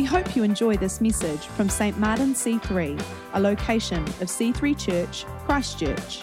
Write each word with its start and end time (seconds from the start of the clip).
We 0.00 0.06
hope 0.06 0.34
you 0.34 0.44
enjoy 0.44 0.78
this 0.78 1.02
message 1.02 1.40
from 1.48 1.68
St. 1.68 1.98
Martin 1.98 2.32
C3, 2.32 2.98
a 3.34 3.38
location 3.38 4.02
of 4.02 4.28
C3 4.28 4.78
Church, 4.78 5.26
Christchurch. 5.44 6.22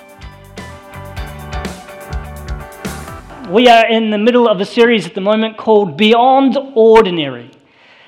We 3.52 3.68
are 3.68 3.86
in 3.86 4.09
the 4.09 4.18
middle 4.18 4.50
of 4.50 4.62
a 4.62 4.66
series 4.66 5.05
at 5.05 5.13
the 5.13 5.21
moment 5.21 5.58
called 5.58 5.95
Beyond 5.95 6.58
Ordinary. 6.73 7.52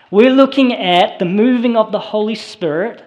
We're 0.09 0.33
looking 0.33 0.73
at 0.73 1.19
the 1.19 1.25
moving 1.25 1.77
of 1.77 1.91
the 1.91 1.99
Holy 1.99 2.33
Spirit 2.33 3.03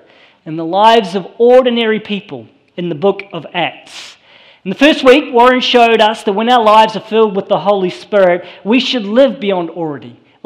in 0.47 0.55
the 0.55 0.65
lives 0.65 1.17
of 1.17 1.27
ordinary 1.39 1.99
people 1.99 2.47
in 2.77 2.89
the 2.89 2.95
book 2.95 3.25
of 3.33 3.45
Acts. 3.55 4.17
In 4.65 4.69
the 4.69 4.79
first 4.79 5.03
week, 5.03 5.35
Warren 5.35 5.59
showed 5.59 6.01
us 6.01 6.23
that 6.23 6.35
when 6.35 6.49
our 6.49 6.63
lives 6.63 6.95
are 6.95 7.01
filled 7.01 7.35
with 7.35 7.49
the 7.49 7.59
Holy 7.59 7.91
Spirit, 7.91 8.47
we 8.63 8.79
should 8.79 9.05
live 9.05 9.41
beyond 9.41 9.69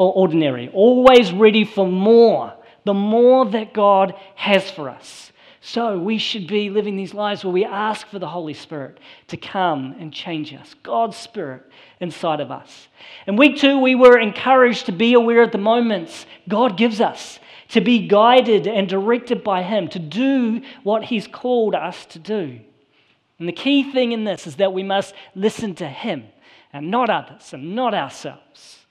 ordinary, 0.05 0.69
always 0.69 1.31
ready 1.31 1.65
for 1.65 1.87
more, 1.87 2.53
the 2.85 2.93
more 2.93 3.45
that 3.45 3.73
God 3.73 4.13
has 4.35 4.69
for 4.69 4.89
us. 4.89 5.31
So 5.61 5.99
we 5.99 6.17
should 6.17 6.47
be 6.47 6.69
living 6.69 6.95
these 6.95 7.13
lives 7.13 7.43
where 7.43 7.51
we 7.51 7.65
ask 7.65 8.07
for 8.07 8.19
the 8.19 8.27
Holy 8.27 8.53
Spirit 8.53 8.99
to 9.27 9.35
come 9.37 9.95
and 9.99 10.13
change 10.13 10.53
us, 10.53 10.75
God's 10.81 11.17
Spirit 11.17 11.63
inside 11.99 12.39
of 12.39 12.51
us. 12.51 12.87
In 13.25 13.35
week 13.35 13.57
two, 13.57 13.77
we 13.79 13.93
were 13.93 14.17
encouraged 14.17 14.85
to 14.85 14.93
be 14.93 15.13
aware 15.13 15.41
of 15.41 15.51
the 15.51 15.57
moments 15.57 16.25
God 16.47 16.77
gives 16.77 17.01
us, 17.01 17.39
to 17.69 17.81
be 17.81 18.07
guided 18.07 18.65
and 18.65 18.87
directed 18.87 19.43
by 19.43 19.63
Him, 19.63 19.89
to 19.89 19.99
do 19.99 20.61
what 20.83 21.03
He's 21.03 21.27
called 21.27 21.75
us 21.75 22.05
to 22.05 22.19
do. 22.19 22.61
And 23.37 23.47
the 23.47 23.51
key 23.51 23.91
thing 23.91 24.13
in 24.13 24.23
this 24.23 24.47
is 24.47 24.55
that 24.55 24.71
we 24.71 24.83
must 24.83 25.13
listen 25.35 25.75
to 25.75 25.87
Him 25.89 26.23
and 26.71 26.89
not 26.89 27.09
others 27.09 27.51
and 27.51 27.75
not 27.75 27.93
ourselves. 27.93 28.85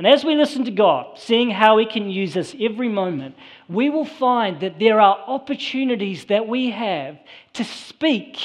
And 0.00 0.06
as 0.06 0.24
we 0.24 0.34
listen 0.34 0.64
to 0.64 0.70
God, 0.70 1.18
seeing 1.18 1.50
how 1.50 1.76
He 1.76 1.84
can 1.84 2.08
use 2.08 2.34
us 2.34 2.54
every 2.58 2.88
moment, 2.88 3.34
we 3.68 3.90
will 3.90 4.06
find 4.06 4.58
that 4.60 4.78
there 4.78 4.98
are 4.98 5.22
opportunities 5.26 6.24
that 6.24 6.48
we 6.48 6.70
have 6.70 7.18
to 7.52 7.64
speak 7.64 8.38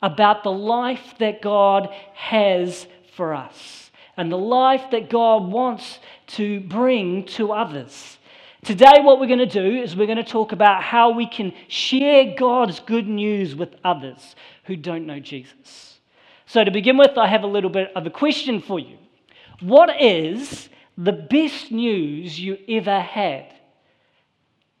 about 0.00 0.42
the 0.42 0.50
life 0.50 1.14
that 1.18 1.42
God 1.42 1.90
has 2.14 2.86
for 3.14 3.34
us 3.34 3.90
and 4.16 4.32
the 4.32 4.38
life 4.38 4.90
that 4.90 5.10
God 5.10 5.52
wants 5.52 5.98
to 6.28 6.60
bring 6.60 7.26
to 7.26 7.52
others. 7.52 8.16
Today, 8.64 9.00
what 9.02 9.20
we're 9.20 9.26
going 9.26 9.38
to 9.40 9.44
do 9.44 9.82
is 9.82 9.94
we're 9.94 10.06
going 10.06 10.16
to 10.16 10.24
talk 10.24 10.52
about 10.52 10.82
how 10.82 11.10
we 11.10 11.28
can 11.28 11.52
share 11.68 12.34
God's 12.38 12.80
good 12.80 13.06
news 13.06 13.54
with 13.54 13.74
others 13.84 14.34
who 14.64 14.76
don't 14.76 15.04
know 15.04 15.20
Jesus. 15.20 16.00
So, 16.46 16.64
to 16.64 16.70
begin 16.70 16.96
with, 16.96 17.18
I 17.18 17.26
have 17.26 17.42
a 17.42 17.46
little 17.46 17.68
bit 17.68 17.92
of 17.94 18.06
a 18.06 18.10
question 18.10 18.62
for 18.62 18.80
you. 18.80 18.96
What 19.60 20.00
is 20.00 20.70
the 20.96 21.12
best 21.12 21.70
news 21.70 22.38
you 22.38 22.58
ever 22.68 23.00
had? 23.00 23.52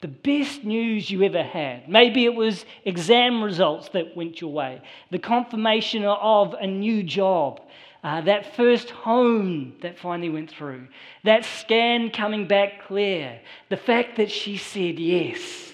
The 0.00 0.08
best 0.08 0.64
news 0.64 1.10
you 1.10 1.22
ever 1.22 1.42
had. 1.42 1.88
Maybe 1.88 2.24
it 2.24 2.34
was 2.34 2.64
exam 2.84 3.42
results 3.42 3.88
that 3.90 4.16
went 4.16 4.40
your 4.40 4.52
way, 4.52 4.82
the 5.10 5.18
confirmation 5.18 6.04
of 6.04 6.54
a 6.54 6.66
new 6.66 7.02
job, 7.02 7.60
uh, 8.04 8.20
that 8.22 8.54
first 8.54 8.90
home 8.90 9.74
that 9.82 9.98
finally 9.98 10.28
went 10.28 10.50
through, 10.50 10.86
that 11.24 11.44
scan 11.44 12.10
coming 12.10 12.46
back 12.46 12.86
clear, 12.86 13.40
the 13.68 13.76
fact 13.76 14.16
that 14.16 14.30
she 14.30 14.56
said 14.56 14.98
yes. 14.98 15.72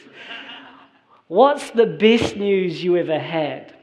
What's 1.28 1.70
the 1.70 1.86
best 1.86 2.36
news 2.36 2.82
you 2.82 2.96
ever 2.96 3.18
had? 3.18 3.74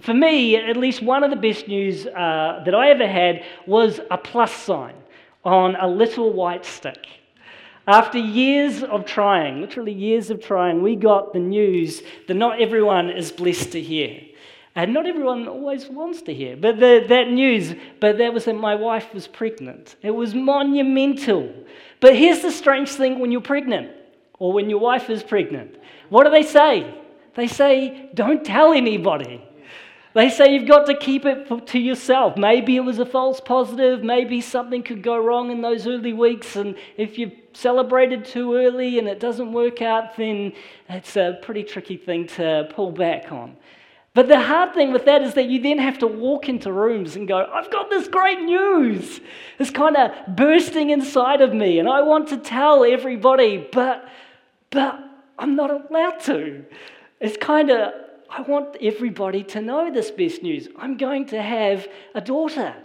For 0.00 0.14
me, 0.14 0.56
at 0.56 0.76
least 0.76 1.02
one 1.02 1.24
of 1.24 1.30
the 1.30 1.36
best 1.36 1.68
news 1.68 2.06
uh, 2.06 2.62
that 2.64 2.74
I 2.74 2.90
ever 2.90 3.06
had 3.06 3.44
was 3.66 4.00
a 4.10 4.18
plus 4.18 4.52
sign 4.52 4.94
on 5.44 5.76
a 5.76 5.88
little 5.88 6.32
white 6.32 6.64
stick. 6.64 7.06
After 7.86 8.18
years 8.18 8.82
of 8.82 9.04
trying, 9.04 9.60
literally 9.60 9.92
years 9.92 10.30
of 10.30 10.42
trying, 10.42 10.82
we 10.82 10.96
got 10.96 11.32
the 11.32 11.38
news 11.38 12.02
that 12.28 12.34
not 12.34 12.60
everyone 12.60 13.10
is 13.10 13.32
blessed 13.32 13.72
to 13.72 13.80
hear. 13.80 14.20
And 14.76 14.94
not 14.94 15.06
everyone 15.06 15.48
always 15.48 15.88
wants 15.88 16.22
to 16.22 16.34
hear. 16.34 16.56
But 16.56 16.78
the, 16.78 17.04
that 17.08 17.30
news, 17.30 17.74
but 17.98 18.18
that 18.18 18.32
was 18.32 18.44
that 18.44 18.54
my 18.54 18.76
wife 18.76 19.12
was 19.12 19.26
pregnant. 19.26 19.96
It 20.02 20.12
was 20.12 20.34
monumental. 20.34 21.52
But 22.00 22.16
here's 22.16 22.42
the 22.42 22.52
strange 22.52 22.90
thing 22.90 23.18
when 23.18 23.32
you're 23.32 23.40
pregnant, 23.40 23.90
or 24.38 24.52
when 24.52 24.70
your 24.70 24.78
wife 24.78 25.10
is 25.10 25.22
pregnant. 25.22 25.76
What 26.08 26.24
do 26.24 26.30
they 26.30 26.44
say? 26.44 26.94
They 27.34 27.48
say, 27.48 28.10
don't 28.14 28.44
tell 28.44 28.72
anybody. 28.72 29.42
They 30.12 30.28
say 30.28 30.52
you've 30.52 30.66
got 30.66 30.86
to 30.86 30.94
keep 30.94 31.24
it 31.24 31.66
to 31.68 31.78
yourself. 31.78 32.36
Maybe 32.36 32.76
it 32.76 32.80
was 32.80 32.98
a 32.98 33.06
false 33.06 33.40
positive. 33.40 34.02
Maybe 34.02 34.40
something 34.40 34.82
could 34.82 35.02
go 35.02 35.16
wrong 35.16 35.52
in 35.52 35.60
those 35.60 35.86
early 35.86 36.12
weeks. 36.12 36.56
And 36.56 36.74
if 36.96 37.16
you've 37.16 37.32
celebrated 37.52 38.24
too 38.24 38.54
early 38.54 38.98
and 38.98 39.06
it 39.06 39.20
doesn't 39.20 39.52
work 39.52 39.82
out, 39.82 40.16
then 40.16 40.52
it's 40.88 41.16
a 41.16 41.38
pretty 41.42 41.62
tricky 41.62 41.96
thing 41.96 42.26
to 42.28 42.68
pull 42.74 42.90
back 42.90 43.30
on. 43.30 43.56
But 44.12 44.26
the 44.26 44.40
hard 44.40 44.74
thing 44.74 44.92
with 44.92 45.04
that 45.04 45.22
is 45.22 45.34
that 45.34 45.46
you 45.46 45.62
then 45.62 45.78
have 45.78 45.98
to 45.98 46.08
walk 46.08 46.48
into 46.48 46.72
rooms 46.72 47.14
and 47.14 47.28
go, 47.28 47.48
I've 47.52 47.70
got 47.70 47.90
this 47.90 48.08
great 48.08 48.40
news. 48.40 49.20
It's 49.60 49.70
kind 49.70 49.96
of 49.96 50.10
bursting 50.34 50.90
inside 50.90 51.40
of 51.40 51.54
me, 51.54 51.78
and 51.78 51.88
I 51.88 52.02
want 52.02 52.28
to 52.30 52.36
tell 52.36 52.84
everybody, 52.84 53.68
but, 53.70 54.08
but 54.70 54.98
I'm 55.38 55.54
not 55.54 55.70
allowed 55.70 56.18
to. 56.22 56.64
It's 57.20 57.36
kind 57.36 57.70
of 57.70 57.92
I 58.32 58.42
want 58.42 58.76
everybody 58.80 59.42
to 59.42 59.60
know 59.60 59.92
this 59.92 60.12
best 60.12 60.40
news. 60.42 60.68
I'm 60.78 60.96
going 60.96 61.26
to 61.26 61.42
have 61.42 61.88
a 62.14 62.20
daughter, 62.20 62.76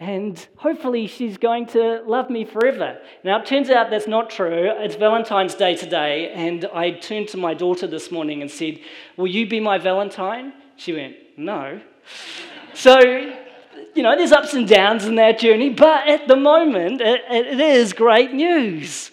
and 0.00 0.46
hopefully 0.56 1.06
she's 1.08 1.36
going 1.36 1.66
to 1.68 2.02
love 2.06 2.30
me 2.30 2.46
forever. 2.46 2.98
Now, 3.22 3.40
it 3.40 3.44
turns 3.46 3.68
out 3.68 3.90
that's 3.90 4.08
not 4.08 4.30
true. 4.30 4.70
It's 4.78 4.94
Valentine's 4.94 5.54
Day 5.54 5.76
today, 5.76 6.30
and 6.30 6.64
I 6.72 6.92
turned 6.92 7.28
to 7.28 7.36
my 7.36 7.52
daughter 7.52 7.86
this 7.86 8.10
morning 8.10 8.40
and 8.40 8.50
said, 8.50 8.80
Will 9.18 9.26
you 9.26 9.46
be 9.46 9.60
my 9.60 9.76
Valentine? 9.76 10.54
She 10.76 10.94
went, 10.94 11.16
No. 11.36 11.82
so, 12.72 12.98
you 13.94 14.02
know, 14.02 14.16
there's 14.16 14.32
ups 14.32 14.54
and 14.54 14.66
downs 14.66 15.04
in 15.04 15.16
that 15.16 15.38
journey, 15.38 15.68
but 15.68 16.08
at 16.08 16.28
the 16.28 16.36
moment, 16.36 17.02
it, 17.02 17.20
it 17.28 17.60
is 17.60 17.92
great 17.92 18.32
news. 18.32 19.10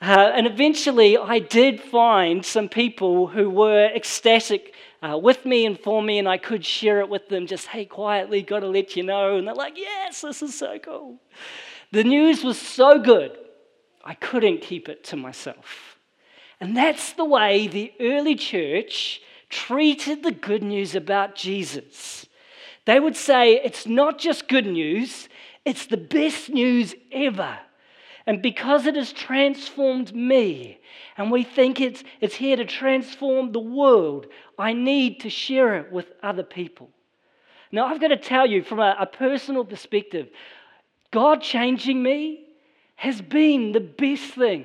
Uh, 0.00 0.32
and 0.34 0.46
eventually, 0.46 1.18
I 1.18 1.38
did 1.38 1.80
find 1.80 2.44
some 2.44 2.68
people 2.68 3.26
who 3.26 3.50
were 3.50 3.90
ecstatic 3.94 4.73
uh, 5.04 5.18
with 5.18 5.44
me 5.44 5.66
and 5.66 5.78
for 5.78 6.02
me, 6.02 6.18
and 6.18 6.28
I 6.28 6.38
could 6.38 6.64
share 6.64 7.00
it 7.00 7.08
with 7.10 7.28
them 7.28 7.46
just, 7.46 7.66
hey, 7.66 7.84
quietly, 7.84 8.40
got 8.40 8.60
to 8.60 8.68
let 8.68 8.96
you 8.96 9.02
know. 9.02 9.36
And 9.36 9.46
they're 9.46 9.54
like, 9.54 9.76
yes, 9.76 10.22
this 10.22 10.40
is 10.40 10.56
so 10.58 10.78
cool. 10.78 11.18
The 11.92 12.04
news 12.04 12.42
was 12.42 12.58
so 12.58 12.98
good, 12.98 13.36
I 14.02 14.14
couldn't 14.14 14.62
keep 14.62 14.88
it 14.88 15.04
to 15.04 15.16
myself. 15.16 15.98
And 16.58 16.74
that's 16.74 17.12
the 17.12 17.24
way 17.24 17.66
the 17.66 17.92
early 18.00 18.34
church 18.34 19.20
treated 19.50 20.22
the 20.22 20.32
good 20.32 20.62
news 20.62 20.94
about 20.94 21.34
Jesus. 21.34 22.24
They 22.86 22.98
would 22.98 23.16
say, 23.16 23.60
it's 23.62 23.86
not 23.86 24.18
just 24.18 24.48
good 24.48 24.66
news, 24.66 25.28
it's 25.66 25.86
the 25.86 25.98
best 25.98 26.48
news 26.48 26.94
ever. 27.12 27.58
And 28.26 28.40
because 28.40 28.86
it 28.86 28.96
has 28.96 29.12
transformed 29.12 30.14
me, 30.14 30.80
and 31.16 31.30
we 31.30 31.44
think 31.44 31.80
it's, 31.80 32.02
it's 32.20 32.34
here 32.34 32.56
to 32.56 32.64
transform 32.64 33.52
the 33.52 33.60
world, 33.60 34.26
I 34.58 34.72
need 34.72 35.20
to 35.20 35.30
share 35.30 35.76
it 35.76 35.92
with 35.92 36.06
other 36.22 36.42
people. 36.42 36.88
Now, 37.70 37.86
I've 37.86 38.00
got 38.00 38.08
to 38.08 38.16
tell 38.16 38.46
you 38.46 38.62
from 38.62 38.78
a, 38.78 38.96
a 38.98 39.06
personal 39.06 39.64
perspective, 39.64 40.28
God 41.10 41.42
changing 41.42 42.02
me 42.02 42.46
has 42.96 43.20
been 43.20 43.72
the 43.72 43.80
best 43.80 44.32
thing 44.34 44.64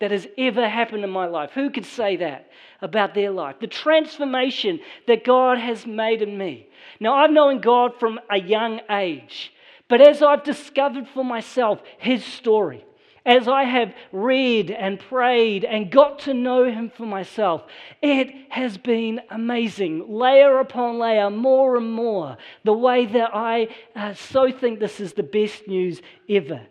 that 0.00 0.10
has 0.10 0.26
ever 0.36 0.68
happened 0.68 1.04
in 1.04 1.10
my 1.10 1.26
life. 1.26 1.50
Who 1.52 1.70
could 1.70 1.86
say 1.86 2.16
that 2.16 2.50
about 2.82 3.14
their 3.14 3.30
life? 3.30 3.56
The 3.60 3.66
transformation 3.66 4.80
that 5.06 5.24
God 5.24 5.58
has 5.58 5.86
made 5.86 6.22
in 6.22 6.36
me. 6.36 6.68
Now, 7.00 7.14
I've 7.14 7.30
known 7.30 7.60
God 7.60 7.98
from 7.98 8.20
a 8.30 8.38
young 8.38 8.80
age, 8.90 9.52
but 9.88 10.00
as 10.00 10.22
I've 10.22 10.44
discovered 10.44 11.06
for 11.08 11.24
myself 11.24 11.80
His 11.98 12.24
story, 12.24 12.84
as 13.26 13.48
I 13.48 13.64
have 13.64 13.92
read 14.12 14.70
and 14.70 15.00
prayed 15.00 15.64
and 15.64 15.90
got 15.90 16.20
to 16.20 16.32
know 16.32 16.70
Him 16.70 16.90
for 16.90 17.04
myself, 17.04 17.64
it 18.00 18.32
has 18.50 18.78
been 18.78 19.20
amazing. 19.30 20.04
Layer 20.08 20.60
upon 20.60 21.00
layer, 21.00 21.28
more 21.28 21.76
and 21.76 21.90
more, 21.90 22.38
the 22.64 22.72
way 22.72 23.04
that 23.04 23.34
I 23.34 23.68
uh, 23.96 24.14
so 24.14 24.52
think 24.52 24.78
this 24.78 25.00
is 25.00 25.12
the 25.12 25.24
best 25.24 25.66
news 25.66 26.00
ever. 26.28 26.62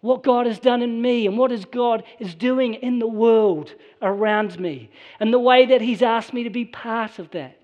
What 0.00 0.22
God 0.22 0.46
has 0.46 0.58
done 0.58 0.80
in 0.80 1.02
me 1.02 1.26
and 1.26 1.36
what 1.36 1.52
is 1.52 1.66
God 1.66 2.04
is 2.18 2.34
doing 2.34 2.74
in 2.74 3.00
the 3.00 3.06
world 3.06 3.74
around 4.00 4.58
me, 4.58 4.90
and 5.20 5.32
the 5.32 5.38
way 5.38 5.66
that 5.66 5.82
He's 5.82 6.02
asked 6.02 6.32
me 6.32 6.44
to 6.44 6.50
be 6.50 6.64
part 6.64 7.18
of 7.18 7.30
that. 7.32 7.60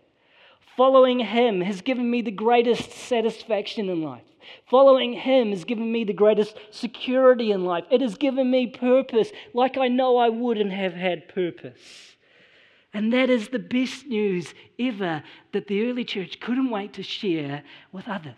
Following 0.76 1.20
Him 1.20 1.62
has 1.62 1.80
given 1.80 2.10
me 2.10 2.20
the 2.20 2.30
greatest 2.30 2.90
satisfaction 2.90 3.88
in 3.88 4.02
life. 4.02 4.22
Following 4.66 5.12
Him 5.12 5.50
has 5.50 5.64
given 5.64 5.90
me 5.90 6.04
the 6.04 6.12
greatest 6.12 6.56
security 6.70 7.52
in 7.52 7.64
life. 7.64 7.84
It 7.90 8.00
has 8.00 8.16
given 8.16 8.50
me 8.50 8.66
purpose 8.66 9.30
like 9.52 9.76
I 9.76 9.88
know 9.88 10.16
I 10.16 10.28
wouldn't 10.28 10.72
have 10.72 10.94
had 10.94 11.28
purpose. 11.28 12.16
And 12.92 13.12
that 13.12 13.28
is 13.28 13.48
the 13.48 13.58
best 13.58 14.06
news 14.06 14.54
ever 14.78 15.22
that 15.52 15.66
the 15.66 15.88
early 15.88 16.04
church 16.04 16.38
couldn't 16.40 16.70
wait 16.70 16.92
to 16.94 17.02
share 17.02 17.62
with 17.92 18.08
others. 18.08 18.34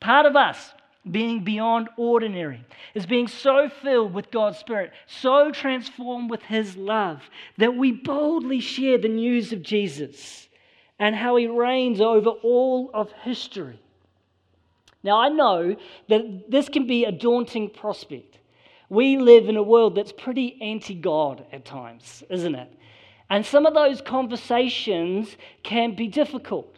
Part 0.00 0.26
of 0.26 0.36
us 0.36 0.72
being 1.10 1.44
beyond 1.44 1.88
ordinary, 1.96 2.64
is 2.94 3.06
being 3.06 3.28
so 3.28 3.68
filled 3.68 4.12
with 4.12 4.30
God's 4.30 4.58
Spirit, 4.58 4.92
so 5.06 5.50
transformed 5.50 6.30
with 6.30 6.42
His 6.42 6.76
love, 6.76 7.22
that 7.56 7.76
we 7.76 7.92
boldly 7.92 8.60
share 8.60 8.98
the 8.98 9.08
news 9.08 9.52
of 9.52 9.62
Jesus 9.62 10.48
and 10.98 11.14
how 11.14 11.36
He 11.36 11.46
reigns 11.46 12.00
over 12.00 12.30
all 12.30 12.90
of 12.92 13.12
history. 13.22 13.80
Now, 15.02 15.20
I 15.20 15.28
know 15.28 15.76
that 16.08 16.50
this 16.50 16.68
can 16.68 16.86
be 16.86 17.04
a 17.04 17.12
daunting 17.12 17.70
prospect. 17.70 18.38
We 18.88 19.18
live 19.18 19.48
in 19.48 19.56
a 19.56 19.62
world 19.62 19.94
that's 19.94 20.12
pretty 20.12 20.58
anti 20.60 20.94
God 20.94 21.46
at 21.52 21.64
times, 21.64 22.22
isn't 22.30 22.54
it? 22.54 22.72
And 23.30 23.44
some 23.44 23.66
of 23.66 23.74
those 23.74 24.00
conversations 24.00 25.36
can 25.62 25.94
be 25.94 26.08
difficult. 26.08 26.76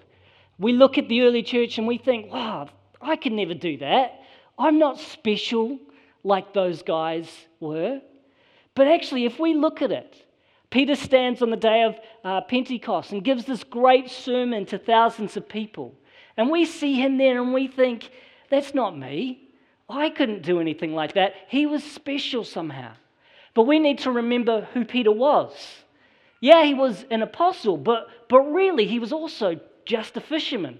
We 0.58 0.72
look 0.72 0.99
at 0.99 1.08
the 1.08 1.22
early 1.22 1.43
church 1.43 1.78
and 1.78 1.87
we 1.87 1.99
think, 1.99 2.32
wow, 2.32 2.69
I 3.00 3.17
could 3.17 3.32
never 3.32 3.55
do 3.55 3.78
that. 3.78 4.20
I'm 4.58 4.78
not 4.78 4.99
special 4.99 5.78
like 6.22 6.52
those 6.52 6.82
guys 6.82 7.31
were. 7.61 8.02
But 8.75 8.88
actually, 8.88 9.25
if 9.25 9.38
we 9.38 9.55
look 9.55 9.81
at 9.81 9.90
it, 9.90 10.26
Peter 10.70 10.94
stands 10.94 11.43
on 11.43 11.50
the 11.50 11.56
day 11.56 11.82
of 11.82 11.96
uh, 12.25 12.40
Pentecost 12.43 13.12
and 13.12 13.25
gives 13.25 13.44
this 13.44 13.64
great 13.64 14.11
sermon 14.11 14.67
to 14.67 14.78
thousands 14.78 15.37
of 15.37 15.49
people. 15.49 15.94
And 16.40 16.48
we 16.48 16.64
see 16.64 16.94
him 16.94 17.19
there 17.19 17.42
and 17.42 17.52
we 17.52 17.66
think, 17.66 18.10
that's 18.48 18.72
not 18.75 18.96
me. 18.96 19.42
I 19.90 20.08
couldn't 20.08 20.40
do 20.40 20.58
anything 20.58 20.94
like 20.94 21.12
that. 21.12 21.34
He 21.48 21.66
was 21.66 21.84
special 21.84 22.44
somehow. 22.44 22.94
But 23.52 23.64
we 23.64 23.78
need 23.78 23.98
to 23.98 24.10
remember 24.10 24.66
who 24.72 24.87
Peter 24.87 25.12
was. 25.12 25.52
Yeah, 26.40 26.64
he 26.64 26.72
was 26.72 27.04
an 27.10 27.20
apostle, 27.20 27.76
but, 27.76 28.06
but 28.31 28.40
really, 28.40 28.87
he 28.87 28.98
was 28.98 29.12
also 29.12 29.60
just 29.84 30.16
a 30.16 30.22
fisherman. 30.22 30.78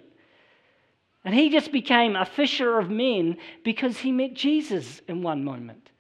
And 1.26 1.34
he 1.34 1.50
just 1.50 1.72
became 1.72 2.16
a 2.16 2.24
fisher 2.24 2.78
of 2.78 2.88
men 2.88 3.36
because 3.62 3.98
he 3.98 4.12
met 4.12 4.32
Jesus 4.32 5.02
in 5.08 5.22
one 5.22 5.44
moment. 5.44 5.90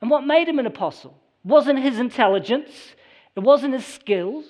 And 0.00 0.08
what 0.08 0.26
made 0.26 0.48
him 0.48 0.58
an 0.58 0.66
apostle 0.66 1.20
wasn't 1.44 1.80
his 1.80 1.98
intelligence, 1.98 2.70
it 3.36 3.40
wasn't 3.40 3.74
his 3.74 3.84
skills, 3.84 4.46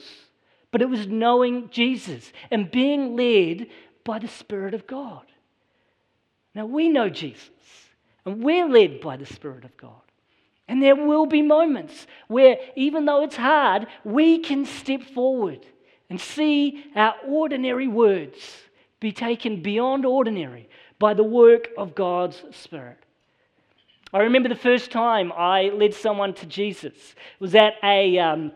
but 0.70 0.82
it 0.82 0.90
was 0.90 1.06
knowing 1.06 1.70
Jesus 1.70 2.32
and 2.50 2.70
being 2.70 3.16
led 3.16 3.66
by 4.06 4.18
the 4.18 4.28
Spirit 4.28 4.72
of 4.72 4.86
God. 4.86 5.26
Now 6.54 6.64
we 6.64 6.88
know 6.88 7.10
Jesus, 7.10 7.50
and 8.24 8.42
we're 8.42 8.66
led 8.68 9.00
by 9.02 9.18
the 9.18 9.26
Spirit 9.26 9.64
of 9.64 9.76
God. 9.76 10.00
And 10.68 10.82
there 10.82 10.96
will 10.96 11.26
be 11.26 11.42
moments 11.42 12.06
where, 12.28 12.56
even 12.74 13.04
though 13.04 13.22
it's 13.24 13.36
hard, 13.36 13.86
we 14.04 14.38
can 14.38 14.64
step 14.64 15.02
forward 15.02 15.66
and 16.08 16.18
see 16.18 16.86
our 16.96 17.14
ordinary 17.26 17.88
words 17.88 18.38
be 18.98 19.12
taken 19.12 19.60
beyond 19.62 20.06
ordinary 20.06 20.68
by 20.98 21.12
the 21.12 21.22
work 21.22 21.68
of 21.76 21.94
God's 21.94 22.42
Spirit. 22.52 22.98
I 24.12 24.20
remember 24.20 24.48
the 24.48 24.54
first 24.54 24.90
time 24.90 25.32
I 25.32 25.64
led 25.74 25.92
someone 25.92 26.32
to 26.34 26.46
Jesus. 26.46 26.94
It 26.94 27.40
was 27.40 27.54
at 27.54 27.74
a. 27.82 28.18
Um, 28.18 28.52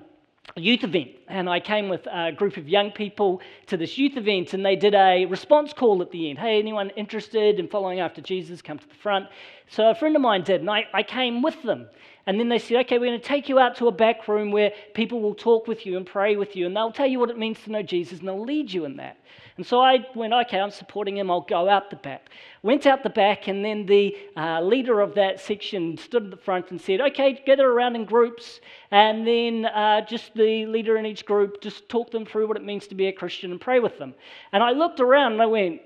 youth 0.57 0.85
event, 0.85 1.11
and 1.29 1.49
I 1.49 1.61
came 1.61 1.89
with 1.89 2.07
a 2.07 2.33
group 2.33 2.57
of 2.57 2.69
young 2.69 2.91
people 2.91 3.41
to 3.67 3.77
this 3.77 3.97
youth 3.97 4.17
event, 4.17 4.53
and 4.53 4.65
they 4.65 4.77
did 4.77 4.95
a 4.95 5.27
response 5.27 5.73
call 5.73 6.03
at 6.03 6.11
the 6.11 6.31
end. 6.31 6.39
Hey, 6.39 6.59
anyone 6.59 6.91
interested 6.91 7.59
in 7.61 7.69
following 7.69 8.01
after 8.01 8.21
Jesus, 8.21 8.61
come 8.61 8.79
to 8.79 8.89
the 8.89 8.95
front. 8.95 9.27
So 9.69 9.91
a 9.91 9.95
friend 9.95 10.17
of 10.17 10.23
mine 10.23 10.43
did, 10.43 10.61
and 10.61 10.71
I, 10.71 10.87
I 10.93 11.03
came 11.03 11.43
with 11.43 11.63
them. 11.63 11.87
And 12.27 12.39
then 12.39 12.49
they 12.49 12.59
said, 12.59 12.77
okay, 12.85 12.99
we're 12.99 13.07
going 13.07 13.21
to 13.21 13.27
take 13.27 13.49
you 13.49 13.59
out 13.59 13.77
to 13.77 13.89
a 13.89 13.93
back 13.93 14.29
room 14.29 14.51
where 14.51 14.73
people 14.95 15.21
will 15.21 15.35
talk 15.35 15.67
with 15.67 15.87
you 15.87 15.97
and 15.97 16.07
pray 16.07 16.37
with 16.37 16.55
you, 16.57 16.67
and 16.67 16.77
they'll 16.77 16.93
tell 16.93 17.07
you 17.07 17.19
what 17.19 17.31
it 17.31 17.39
means 17.39 17.59
to 17.65 17.71
know 17.71 17.83
Jesus, 17.83 18.19
and 18.19 18.29
they'll 18.29 18.45
lead 18.45 18.73
you 18.73 18.85
in 18.85 18.97
that. 18.97 19.19
And 19.61 19.67
so 19.67 19.79
I 19.83 20.07
went, 20.15 20.33
okay, 20.33 20.59
I'm 20.59 20.71
supporting 20.71 21.19
him, 21.19 21.31
I'll 21.31 21.43
go 21.43 21.69
out 21.69 21.91
the 21.91 21.97
back. 21.97 22.31
Went 22.63 22.87
out 22.87 23.03
the 23.03 23.11
back, 23.11 23.47
and 23.47 23.63
then 23.63 23.85
the 23.85 24.17
uh, 24.35 24.63
leader 24.63 25.03
of 25.03 25.15
that 25.17 25.39
section 25.39 25.99
stood 25.99 26.25
at 26.25 26.31
the 26.31 26.39
front 26.39 26.71
and 26.71 26.81
said, 26.81 27.03
okay, 27.03 27.43
gather 27.45 27.71
around 27.71 27.95
in 27.95 28.07
groups, 28.07 28.63
and 28.91 29.27
then 29.27 29.67
uh, 29.67 30.01
just 30.07 30.33
the 30.33 30.65
leader 30.65 30.97
in 30.97 31.05
each 31.05 31.27
group, 31.27 31.61
just 31.61 31.91
talk 31.91 32.11
them 32.11 32.25
through 32.25 32.49
what 32.49 32.57
it 32.57 32.65
means 32.65 32.87
to 32.87 32.95
be 32.95 33.09
a 33.09 33.13
Christian 33.13 33.51
and 33.51 33.61
pray 33.61 33.81
with 33.81 33.99
them. 33.99 34.15
And 34.53 34.63
I 34.63 34.71
looked 34.71 34.99
around 34.99 35.35
and 35.35 35.43
I 35.43 35.47
went, 35.47 35.83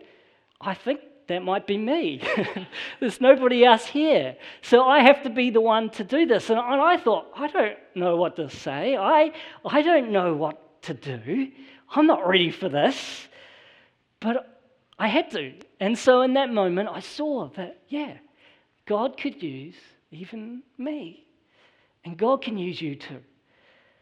I 0.61 0.75
think 0.75 1.00
that 1.27 1.43
might 1.43 1.67
be 1.67 1.77
me. 1.77 2.23
There's 3.00 3.20
nobody 3.20 3.65
else 3.65 3.87
here. 3.87 4.37
So 4.62 4.85
I 4.85 5.00
have 5.00 5.25
to 5.25 5.31
be 5.31 5.50
the 5.50 5.61
one 5.61 5.91
to 5.91 6.05
do 6.05 6.27
this. 6.27 6.49
And, 6.49 6.61
I 6.61 6.97
thought, 6.97 7.27
I 7.35 7.49
don't 7.49 7.79
know 7.97 8.15
what 8.19 8.37
to 8.37 8.49
say. 8.49 8.97
I, 8.97 9.32
I 9.65 9.82
don't 9.82 10.12
know 10.12 10.32
what 10.32 10.81
to 10.82 10.94
do. 10.94 11.50
I'm 11.91 12.06
not 12.06 12.29
ready 12.29 12.53
for 12.53 12.69
this. 12.69 13.27
But 14.25 14.59
I 14.99 15.09
had 15.09 15.31
to. 15.32 15.53
And 15.81 15.99
so 15.99 16.23
in 16.23 16.32
that 16.32 16.50
moment, 16.50 16.88
I 16.91 17.00
saw 17.00 17.50
that, 17.56 17.82
yeah, 17.88 18.15
God 18.87 19.19
could 19.19 19.43
use 19.43 19.76
even 20.11 20.62
me. 20.79 21.26
And 22.06 22.17
God 22.17 22.41
can 22.41 22.56
use 22.56 22.81
you 22.81 22.97
too. 22.97 23.21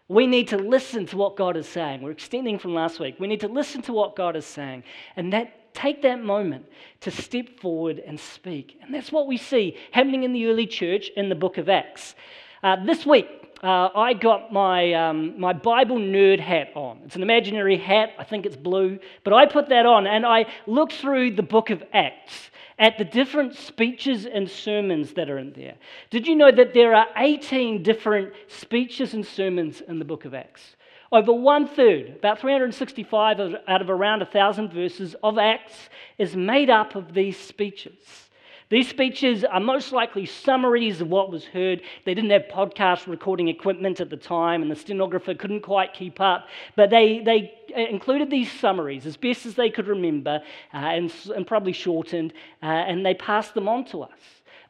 We 0.07 0.29
need 0.29 0.47
to 0.49 0.59
listen 0.59 1.07
to 1.07 1.17
what 1.17 1.37
God 1.37 1.57
is 1.57 1.69
saying. 1.69 2.03
We're 2.03 2.13
extending 2.13 2.61
from 2.61 2.73
last 2.73 3.01
week. 3.01 3.17
We 3.19 3.27
need 3.27 3.41
to 3.41 3.49
listen 3.49 3.83
to 3.83 3.93
what 3.93 4.15
God 4.15 4.37
is 4.37 4.47
saying. 4.47 4.85
And 5.17 5.33
that 5.33 5.75
take 5.75 6.03
that 6.03 6.23
moment 6.23 6.67
to 7.01 7.11
step 7.11 7.59
forward 7.59 7.99
and 7.99 8.21
speak. 8.21 8.79
And 8.81 8.95
that's 8.95 9.11
what 9.11 9.27
we 9.27 9.37
see 9.37 9.77
happening 9.91 10.23
in 10.23 10.33
the 10.33 10.47
early 10.47 10.69
church 10.69 11.11
in 11.17 11.31
the 11.31 11.35
book 11.35 11.59
of 11.59 11.69
Acts. 11.69 12.15
Uh, 12.63 12.77
this 12.85 13.05
week, 13.05 13.52
uh, 13.63 13.91
I 13.95 14.15
got 14.15 14.53
my, 14.53 14.93
um, 14.93 15.39
my 15.39 15.53
Bible 15.53 15.97
nerd 15.99 16.41
hat 16.41 16.71
on. 16.75 17.01
It's 17.05 17.15
an 17.15 17.23
imaginary 17.23 17.79
hat, 17.79 18.11
I 18.19 18.25
think 18.25 18.45
it's 18.45 18.57
blue, 18.57 18.99
but 19.23 19.33
I 19.33 19.47
put 19.47 19.69
that 19.69 19.87
on 19.87 20.07
and 20.07 20.27
I 20.27 20.47
looked 20.67 20.95
through 20.95 21.37
the 21.37 21.45
book 21.45 21.71
of 21.71 21.83
Acts 21.93 22.51
at 22.79 22.99
the 22.99 23.05
different 23.05 23.55
speeches 23.55 24.27
and 24.27 24.51
sermons 24.51 25.13
that 25.15 25.31
are 25.31 25.39
in 25.39 25.53
there. 25.53 25.75
Did 26.11 26.27
you 26.27 26.35
know 26.35 26.51
that 26.51 26.75
there 26.75 26.95
are 26.95 27.07
18 27.17 27.85
different 27.85 28.33
speeches 28.49 29.15
and 29.15 29.25
sermons 29.25 29.81
in 29.81 30.01
the 30.01 30.05
book 30.05 30.25
of 30.25 30.35
Acts? 30.35 30.75
Over 31.13 31.33
one 31.33 31.69
third, 31.69 32.17
about 32.17 32.41
365 32.41 33.39
out 33.69 33.83
of 33.83 33.91
around 33.91 34.21
1,000 34.21 34.73
verses 34.73 35.15
of 35.23 35.39
Acts, 35.39 35.91
is 36.19 36.35
made 36.35 36.71
up 36.71 36.97
of 36.97 37.15
these 37.15 37.39
speeches. 37.39 38.31
These 38.73 38.89
speeches 38.89 39.45
are 39.45 39.61
most 39.61 39.93
likely 39.93 40.25
summaries 40.25 41.03
of 41.03 41.09
what 41.09 41.31
was 41.31 41.45
heard. 41.45 41.83
They 42.07 42.15
didn't 42.15 42.31
have 42.31 42.45
podcast 42.51 43.07
recording 43.07 43.49
equipment 43.49 44.01
at 44.01 44.09
the 44.09 44.17
time, 44.17 44.63
and 44.63 44.71
the 44.71 44.77
stenographer 44.77 45.35
couldn't 45.35 45.61
quite 45.61 45.93
keep 45.93 46.23
up. 46.23 46.49
But 46.75 46.89
they, 46.89 47.19
they 47.19 47.53
included 47.77 48.31
these 48.31 48.51
summaries 48.51 49.05
as 49.05 49.19
best 49.19 49.45
as 49.45 49.57
they 49.57 49.69
could 49.69 49.89
remember, 49.89 50.41
uh, 50.73 50.77
and, 50.79 51.13
and, 51.37 51.47
probably 51.47 51.75
shortened, 51.75 52.33
uh, 52.63 52.65
and 52.65 53.05
they 53.05 53.13
passed 53.13 53.53
them 53.53 53.69
on 53.69 53.85
to 53.89 54.05
us. 54.05 54.21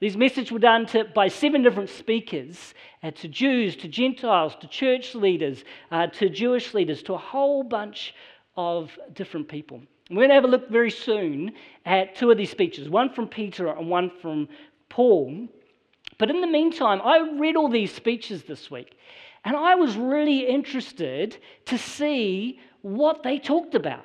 These 0.00 0.16
messages 0.16 0.50
were 0.50 0.58
done 0.58 0.86
to, 0.86 1.04
by 1.04 1.28
seven 1.28 1.62
different 1.62 1.88
speakers 1.88 2.74
uh, 3.04 3.12
to 3.12 3.28
Jews, 3.28 3.76
to 3.76 3.86
Gentiles, 3.86 4.56
to 4.62 4.66
church 4.66 5.14
leaders, 5.14 5.62
uh, 5.92 6.08
to 6.08 6.28
Jewish 6.28 6.74
leaders, 6.74 7.04
to 7.04 7.14
a 7.14 7.18
whole 7.18 7.62
bunch 7.62 8.16
of 8.56 8.90
different 9.14 9.46
people. 9.46 9.80
We're 10.12 10.28
going 10.28 10.28
to 10.28 10.34
have 10.34 10.44
a 10.44 10.48
look 10.48 10.68
very 10.68 10.90
soon 10.90 11.52
at 11.86 12.14
two 12.16 12.30
of 12.30 12.36
these 12.36 12.50
speeches, 12.50 12.86
one 12.86 13.14
from 13.14 13.28
Peter 13.28 13.68
and 13.68 13.88
one 13.88 14.10
from 14.20 14.46
Paul. 14.90 15.48
But 16.18 16.28
in 16.28 16.42
the 16.42 16.46
meantime, 16.46 17.00
I 17.02 17.34
read 17.38 17.56
all 17.56 17.70
these 17.70 17.94
speeches 17.94 18.42
this 18.42 18.70
week, 18.70 18.94
and 19.46 19.56
I 19.56 19.74
was 19.74 19.96
really 19.96 20.46
interested 20.46 21.38
to 21.64 21.78
see 21.78 22.60
what 22.82 23.22
they 23.22 23.38
talked 23.38 23.74
about. 23.74 24.04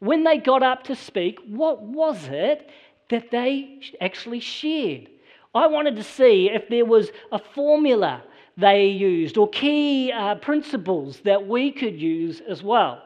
When 0.00 0.22
they 0.22 0.36
got 0.36 0.62
up 0.62 0.82
to 0.84 0.94
speak, 0.94 1.38
what 1.46 1.80
was 1.80 2.28
it 2.28 2.68
that 3.08 3.30
they 3.30 3.80
actually 4.02 4.40
shared? 4.40 5.08
I 5.54 5.66
wanted 5.66 5.96
to 5.96 6.02
see 6.02 6.50
if 6.50 6.68
there 6.68 6.84
was 6.84 7.10
a 7.32 7.38
formula 7.38 8.22
they 8.58 8.88
used 8.88 9.38
or 9.38 9.48
key 9.48 10.12
uh, 10.12 10.34
principles 10.34 11.20
that 11.24 11.46
we 11.48 11.72
could 11.72 11.98
use 11.98 12.42
as 12.46 12.62
well. 12.62 13.02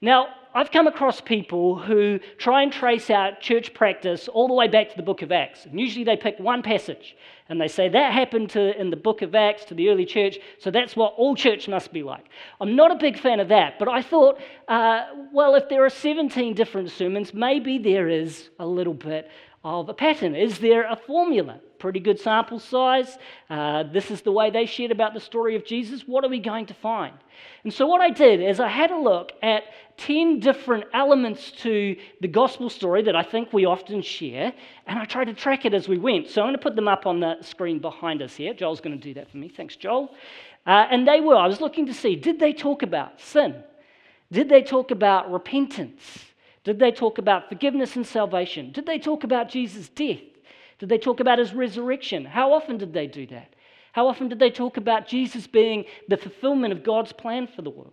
Now, 0.00 0.28
I've 0.56 0.70
come 0.70 0.86
across 0.86 1.20
people 1.20 1.76
who 1.76 2.20
try 2.38 2.62
and 2.62 2.72
trace 2.72 3.10
out 3.10 3.40
church 3.40 3.74
practice 3.74 4.28
all 4.28 4.46
the 4.46 4.54
way 4.54 4.68
back 4.68 4.88
to 4.90 4.96
the 4.96 5.02
book 5.02 5.22
of 5.22 5.32
Acts. 5.32 5.66
And 5.66 5.80
usually 5.80 6.04
they 6.04 6.16
pick 6.16 6.38
one 6.38 6.62
passage 6.62 7.16
and 7.48 7.60
they 7.60 7.66
say 7.66 7.88
that 7.88 8.12
happened 8.12 8.50
to, 8.50 8.80
in 8.80 8.90
the 8.90 8.96
book 8.96 9.22
of 9.22 9.34
Acts 9.34 9.64
to 9.66 9.74
the 9.74 9.88
early 9.88 10.06
church, 10.06 10.38
so 10.58 10.70
that's 10.70 10.94
what 10.94 11.12
all 11.16 11.34
church 11.34 11.66
must 11.66 11.92
be 11.92 12.04
like. 12.04 12.26
I'm 12.60 12.76
not 12.76 12.92
a 12.92 12.94
big 12.94 13.18
fan 13.18 13.40
of 13.40 13.48
that, 13.48 13.80
but 13.80 13.88
I 13.88 14.00
thought, 14.00 14.40
uh, 14.68 15.06
well, 15.32 15.56
if 15.56 15.68
there 15.68 15.84
are 15.84 15.90
17 15.90 16.54
different 16.54 16.90
sermons, 16.90 17.34
maybe 17.34 17.78
there 17.78 18.08
is 18.08 18.50
a 18.60 18.66
little 18.66 18.94
bit 18.94 19.28
of 19.64 19.88
a 19.88 19.94
pattern. 19.94 20.34
Is 20.34 20.58
there 20.58 20.84
a 20.84 20.96
formula? 20.96 21.60
pretty 21.84 22.00
good 22.00 22.18
sample 22.18 22.58
size. 22.58 23.18
Uh, 23.50 23.82
this 23.82 24.10
is 24.10 24.22
the 24.22 24.32
way 24.32 24.48
they 24.48 24.64
shared 24.64 24.90
about 24.90 25.12
the 25.12 25.20
story 25.20 25.54
of 25.54 25.66
Jesus. 25.66 26.08
What 26.08 26.24
are 26.24 26.30
we 26.30 26.40
going 26.40 26.64
to 26.64 26.72
find? 26.72 27.14
And 27.62 27.70
so, 27.70 27.86
what 27.86 28.00
I 28.00 28.08
did 28.08 28.40
is 28.40 28.58
I 28.58 28.68
had 28.68 28.90
a 28.90 28.98
look 28.98 29.32
at 29.42 29.64
10 29.98 30.40
different 30.40 30.84
elements 30.94 31.50
to 31.58 31.94
the 32.22 32.28
gospel 32.28 32.70
story 32.70 33.02
that 33.02 33.14
I 33.14 33.22
think 33.22 33.52
we 33.52 33.66
often 33.66 34.00
share, 34.00 34.54
and 34.86 34.98
I 34.98 35.04
tried 35.04 35.26
to 35.26 35.34
track 35.34 35.66
it 35.66 35.74
as 35.74 35.86
we 35.86 35.98
went. 35.98 36.30
So, 36.30 36.40
I'm 36.40 36.46
going 36.46 36.56
to 36.56 36.62
put 36.62 36.74
them 36.74 36.88
up 36.88 37.04
on 37.04 37.20
the 37.20 37.36
screen 37.42 37.80
behind 37.80 38.22
us 38.22 38.34
here. 38.34 38.54
Joel's 38.54 38.80
going 38.80 38.98
to 38.98 39.02
do 39.08 39.12
that 39.12 39.30
for 39.30 39.36
me. 39.36 39.50
Thanks, 39.50 39.76
Joel. 39.76 40.14
Uh, 40.66 40.86
and 40.90 41.06
they 41.06 41.20
were, 41.20 41.36
I 41.36 41.46
was 41.46 41.60
looking 41.60 41.84
to 41.84 41.92
see, 41.92 42.16
did 42.16 42.40
they 42.40 42.54
talk 42.54 42.82
about 42.82 43.20
sin? 43.20 43.62
Did 44.32 44.48
they 44.48 44.62
talk 44.62 44.90
about 44.90 45.30
repentance? 45.30 46.00
Did 46.64 46.78
they 46.78 46.90
talk 46.90 47.18
about 47.18 47.48
forgiveness 47.48 47.94
and 47.94 48.06
salvation? 48.06 48.72
Did 48.72 48.86
they 48.86 48.98
talk 48.98 49.22
about 49.22 49.50
Jesus' 49.50 49.88
death? 49.88 50.20
Did 50.78 50.88
they 50.88 50.98
talk 50.98 51.20
about 51.20 51.38
his 51.38 51.54
resurrection? 51.54 52.24
How 52.24 52.52
often 52.52 52.78
did 52.78 52.92
they 52.92 53.06
do 53.06 53.26
that? 53.28 53.54
How 53.92 54.08
often 54.08 54.28
did 54.28 54.38
they 54.38 54.50
talk 54.50 54.76
about 54.76 55.06
Jesus 55.06 55.46
being 55.46 55.84
the 56.08 56.16
fulfillment 56.16 56.72
of 56.72 56.82
God's 56.82 57.12
plan 57.12 57.46
for 57.46 57.62
the 57.62 57.70
world? 57.70 57.92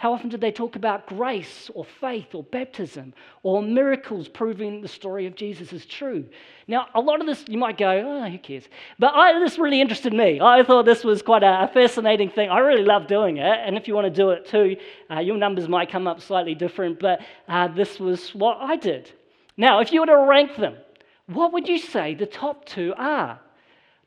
How 0.00 0.14
often 0.14 0.30
did 0.30 0.40
they 0.40 0.50
talk 0.50 0.76
about 0.76 1.06
grace 1.06 1.70
or 1.74 1.84
faith 1.84 2.34
or 2.34 2.42
baptism 2.42 3.12
or 3.42 3.62
miracles 3.62 4.28
proving 4.28 4.80
the 4.80 4.88
story 4.88 5.26
of 5.26 5.34
Jesus 5.34 5.74
is 5.74 5.84
true? 5.84 6.24
Now, 6.66 6.86
a 6.94 7.00
lot 7.02 7.20
of 7.20 7.26
this 7.26 7.44
you 7.46 7.58
might 7.58 7.76
go, 7.76 7.90
oh, 7.90 8.30
who 8.30 8.38
cares? 8.38 8.64
But 8.98 9.12
I, 9.14 9.38
this 9.38 9.58
really 9.58 9.78
interested 9.78 10.14
me. 10.14 10.40
I 10.40 10.62
thought 10.62 10.86
this 10.86 11.04
was 11.04 11.20
quite 11.20 11.42
a, 11.42 11.70
fascinating 11.74 12.30
thing. 12.30 12.48
I 12.48 12.60
really 12.60 12.82
love 12.82 13.08
doing 13.08 13.36
it. 13.36 13.58
And 13.62 13.76
if 13.76 13.86
you 13.86 13.94
want 13.94 14.06
to 14.06 14.10
do 14.10 14.30
it 14.30 14.46
too, 14.46 14.76
uh, 15.10 15.20
your 15.20 15.36
numbers 15.36 15.68
might 15.68 15.90
come 15.90 16.06
up 16.06 16.22
slightly 16.22 16.54
different, 16.54 16.98
but 16.98 17.20
uh, 17.46 17.68
this 17.68 18.00
was 18.00 18.34
what 18.34 18.56
I 18.58 18.76
did. 18.76 19.12
Now, 19.58 19.80
if 19.80 19.92
you 19.92 20.00
were 20.00 20.06
to 20.06 20.16
rank 20.16 20.56
them, 20.56 20.78
what 21.26 21.52
would 21.52 21.68
you 21.68 21.76
say 21.76 22.14
the 22.14 22.24
top 22.24 22.64
two 22.64 22.94
are? 22.96 23.38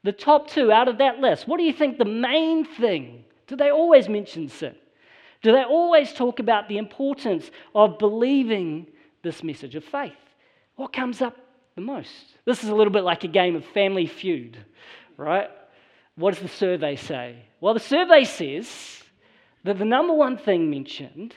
The 0.02 0.12
top 0.12 0.50
two 0.50 0.72
out 0.72 0.88
of 0.88 0.98
that 0.98 1.20
list, 1.20 1.48
what 1.48 1.58
do 1.58 1.64
you 1.64 1.74
think 1.74 2.00
the 2.00 2.06
main 2.06 2.66
thing? 2.66 3.26
Do 3.46 3.56
they 3.56 3.70
always 3.70 4.10
mention 4.10 4.50
sin? 4.50 4.74
Do 5.44 5.52
they 5.52 5.64
always 5.64 6.14
talk 6.14 6.40
about 6.40 6.70
the 6.70 6.78
importance 6.78 7.52
of 7.76 8.00
believing 8.00 8.88
this 9.22 9.44
message 9.44 9.76
of 9.76 9.84
faith? 9.84 10.14
What 10.76 10.94
comes 10.94 11.22
up 11.22 11.38
the 11.76 11.82
most? 11.82 12.38
This 12.46 12.64
is 12.64 12.70
a 12.70 12.76
little 12.76 12.94
bit 12.94 13.04
like 13.04 13.24
a 13.24 13.28
game 13.28 13.56
of 13.56 13.66
family 13.66 14.08
feud, 14.08 14.58
right? 15.18 15.50
What 16.16 16.34
does 16.34 16.42
the 16.42 16.48
survey 16.48 16.96
say? 16.96 17.46
Well, 17.60 17.74
the 17.74 17.80
survey 17.80 18.24
says 18.24 19.04
that 19.64 19.78
the 19.78 19.86
number 19.86 20.14
one 20.14 20.38
thing 20.38 20.70
mentioned, 20.70 21.36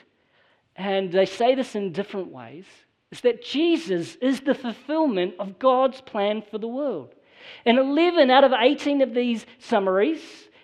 and 0.75 1.11
they 1.11 1.25
say 1.25 1.55
this 1.55 1.75
in 1.75 1.91
different 1.91 2.31
ways, 2.31 2.65
is 3.11 3.21
that 3.21 3.43
Jesus 3.43 4.15
is 4.15 4.39
the 4.41 4.53
fulfillment 4.53 5.35
of 5.39 5.59
God's 5.59 5.99
plan 6.01 6.43
for 6.49 6.57
the 6.57 6.67
world. 6.67 7.13
And 7.65 7.77
11 7.77 8.29
out 8.29 8.43
of 8.43 8.51
18 8.53 9.01
of 9.01 9.13
these 9.13 9.45
summaries 9.59 10.21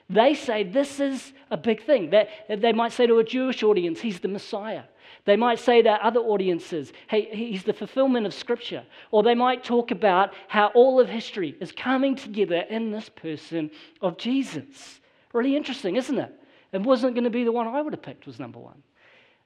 they 0.09 0.33
say 0.33 0.63
this 0.63 0.99
is 0.99 1.33
a 1.49 1.57
big 1.57 1.85
thing. 1.85 2.09
That 2.11 2.29
they 2.49 2.73
might 2.73 2.91
say 2.91 3.07
to 3.07 3.19
a 3.19 3.23
Jewish 3.23 3.63
audience, 3.63 4.01
he's 4.01 4.19
the 4.19 4.27
Messiah. 4.27 4.83
They 5.25 5.35
might 5.37 5.59
say 5.59 5.81
to 5.81 6.05
other 6.05 6.19
audiences, 6.19 6.91
hey, 7.07 7.29
he's 7.33 7.63
the 7.63 7.73
fulfillment 7.73 8.25
of 8.25 8.33
Scripture. 8.33 8.83
Or 9.11 9.23
they 9.23 9.35
might 9.35 9.63
talk 9.63 9.91
about 9.91 10.33
how 10.47 10.67
all 10.75 10.99
of 10.99 11.07
history 11.07 11.55
is 11.61 11.71
coming 11.71 12.15
together 12.15 12.65
in 12.69 12.91
this 12.91 13.09
person 13.09 13.71
of 14.01 14.17
Jesus. 14.17 14.99
Really 15.31 15.55
interesting, 15.55 15.95
isn't 15.95 16.17
it? 16.17 16.33
It 16.73 16.81
wasn't 16.81 17.13
going 17.13 17.23
to 17.23 17.29
be 17.29 17.43
the 17.43 17.51
one 17.51 17.67
I 17.67 17.81
would 17.81 17.93
have 17.93 18.01
picked, 18.01 18.27
was 18.27 18.39
number 18.39 18.59
one. 18.59 18.81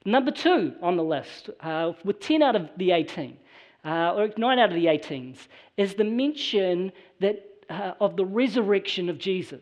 Number 0.04 0.30
two 0.30 0.74
on 0.82 0.96
the 0.96 1.04
list, 1.04 1.50
uh, 1.60 1.92
with 2.04 2.20
10 2.20 2.42
out 2.42 2.56
of 2.56 2.70
the 2.76 2.92
18, 2.92 3.36
uh, 3.84 4.14
or 4.14 4.30
9 4.36 4.58
out 4.58 4.70
of 4.70 4.74
the 4.74 4.86
18s, 4.86 5.36
is 5.76 5.94
the 5.94 6.04
mention 6.04 6.92
that, 7.20 7.44
uh, 7.68 7.92
of 8.00 8.16
the 8.16 8.24
resurrection 8.24 9.08
of 9.08 9.18
Jesus. 9.18 9.60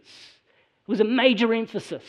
Was 0.86 1.00
a 1.00 1.04
major 1.04 1.52
emphasis 1.52 2.02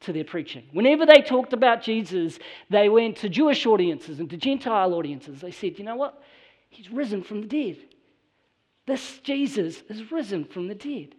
to 0.00 0.12
their 0.12 0.24
preaching. 0.24 0.64
Whenever 0.72 1.04
they 1.04 1.20
talked 1.20 1.52
about 1.52 1.82
Jesus, 1.82 2.38
they 2.70 2.88
went 2.88 3.16
to 3.18 3.28
Jewish 3.28 3.66
audiences 3.66 4.20
and 4.20 4.30
to 4.30 4.36
Gentile 4.36 4.94
audiences. 4.94 5.40
They 5.40 5.50
said, 5.50 5.78
you 5.78 5.84
know 5.84 5.96
what? 5.96 6.22
He's 6.70 6.90
risen 6.90 7.22
from 7.22 7.42
the 7.42 7.48
dead. 7.48 7.78
This 8.86 9.18
Jesus 9.18 9.82
is 9.88 10.10
risen 10.10 10.44
from 10.44 10.68
the 10.68 10.74
dead. 10.74 11.14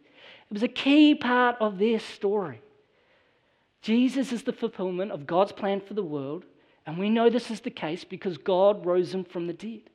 It 0.50 0.54
was 0.54 0.64
a 0.64 0.68
key 0.68 1.16
part 1.16 1.58
of 1.60 1.78
their 1.78 2.00
story. 2.00 2.62
Jesus 3.82 4.32
is 4.32 4.44
the 4.44 4.54
fulfillment 4.54 5.12
of 5.12 5.28
God's 5.28 5.52
plan 5.52 5.82
for 5.82 5.94
the 5.94 6.04
world, 6.04 6.46
and 6.86 6.98
we 6.98 7.10
know 7.10 7.30
this 7.30 7.52
is 7.52 7.62
the 7.62 7.70
case 7.70 8.04
because 8.04 8.38
God 8.38 8.86
rose 8.86 9.14
him 9.14 9.24
from 9.24 9.48
the 9.48 9.54
dead. 9.54 9.90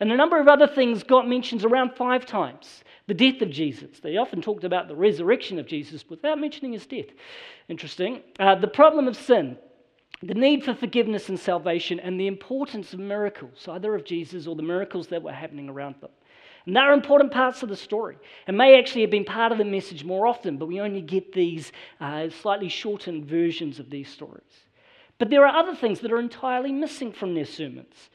And 0.00 0.12
a 0.12 0.16
number 0.16 0.40
of 0.40 0.48
other 0.48 0.66
things 0.66 1.02
got 1.02 1.28
mentions 1.28 1.64
around 1.64 1.94
five 1.96 2.26
times 2.26 2.82
the 3.06 3.14
death 3.14 3.40
of 3.40 3.50
Jesus. 3.50 4.00
They 4.00 4.16
often 4.16 4.42
talked 4.42 4.64
about 4.64 4.88
the 4.88 4.96
resurrection 4.96 5.58
of 5.58 5.66
Jesus 5.66 6.04
without 6.08 6.40
mentioning 6.40 6.72
his 6.72 6.86
death. 6.86 7.06
Interesting. 7.68 8.20
Uh, 8.38 8.56
the 8.56 8.66
problem 8.66 9.06
of 9.06 9.16
sin, 9.16 9.56
the 10.22 10.34
need 10.34 10.64
for 10.64 10.74
forgiveness 10.74 11.28
and 11.28 11.38
salvation, 11.38 12.00
and 12.00 12.18
the 12.18 12.26
importance 12.26 12.92
of 12.92 12.98
miracles, 12.98 13.68
either 13.68 13.94
of 13.94 14.04
Jesus 14.04 14.46
or 14.46 14.56
the 14.56 14.62
miracles 14.62 15.06
that 15.08 15.22
were 15.22 15.32
happening 15.32 15.68
around 15.68 15.94
them. 16.00 16.10
And 16.66 16.74
they're 16.74 16.92
important 16.92 17.32
parts 17.32 17.62
of 17.62 17.68
the 17.68 17.76
story 17.76 18.18
and 18.48 18.58
may 18.58 18.76
actually 18.76 19.02
have 19.02 19.10
been 19.10 19.24
part 19.24 19.52
of 19.52 19.58
the 19.58 19.64
message 19.64 20.04
more 20.04 20.26
often, 20.26 20.56
but 20.56 20.66
we 20.66 20.80
only 20.80 21.00
get 21.00 21.32
these 21.32 21.70
uh, 22.00 22.28
slightly 22.28 22.68
shortened 22.68 23.26
versions 23.26 23.78
of 23.78 23.88
these 23.88 24.08
stories. 24.08 24.42
But 25.18 25.30
there 25.30 25.46
are 25.46 25.56
other 25.56 25.76
things 25.76 26.00
that 26.00 26.12
are 26.12 26.18
entirely 26.18 26.72
missing 26.72 27.12
from 27.12 27.34
their 27.34 27.44
sermons. 27.44 28.10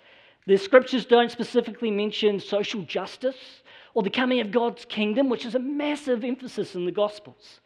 The 0.48 0.57
scriptures 0.57 1.05
don't 1.05 1.31
specifically 1.31 1.91
mention 1.91 2.39
social 2.39 2.81
justice 2.83 3.62
or 3.93 4.03
the 4.03 4.10
coming 4.10 4.39
of 4.39 4.51
God's 4.51 4.86
kingdom, 4.86 5.29
which 5.29 5.45
is 5.45 5.55
a 5.55 5.60
massive 5.60 6.24
emphasis 6.24 6.75
in 6.75 6.86
the 6.86 6.91
Gospels, 6.91 7.62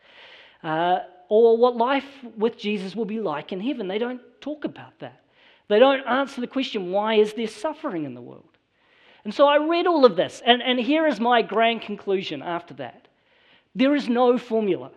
uh, 0.64 1.00
or 1.30 1.58
what 1.58 1.78
life 1.78 2.06
with 2.38 2.58
Jesus 2.58 2.96
will 2.96 3.06
be 3.06 3.20
like 3.20 3.52
in 3.52 3.60
heaven. 3.60 3.88
They 3.88 3.98
don't 3.98 4.22
talk 4.42 4.66
about 4.66 5.00
that. 5.00 5.22
They 5.68 5.80
don't 5.80 6.06
answer 6.08 6.42
the 6.42 6.48
question, 6.48 6.92
why 6.92 7.16
is 7.16 7.34
there 7.34 7.48
suffering 7.48 8.06
in 8.06 8.14
the 8.14 8.22
world? 8.22 8.50
And 9.24 9.34
so 9.34 9.48
I 9.48 9.58
read 9.58 9.88
all 9.88 10.06
of 10.06 10.16
this, 10.16 10.42
and, 10.46 10.62
and 10.62 10.80
here 10.80 11.08
is 11.08 11.20
my 11.20 11.42
grand 11.42 11.82
conclusion 11.82 12.44
after 12.44 12.76
that 12.76 13.06
there 13.76 13.94
is 13.94 14.08
no 14.08 14.38
formula. 14.38 14.90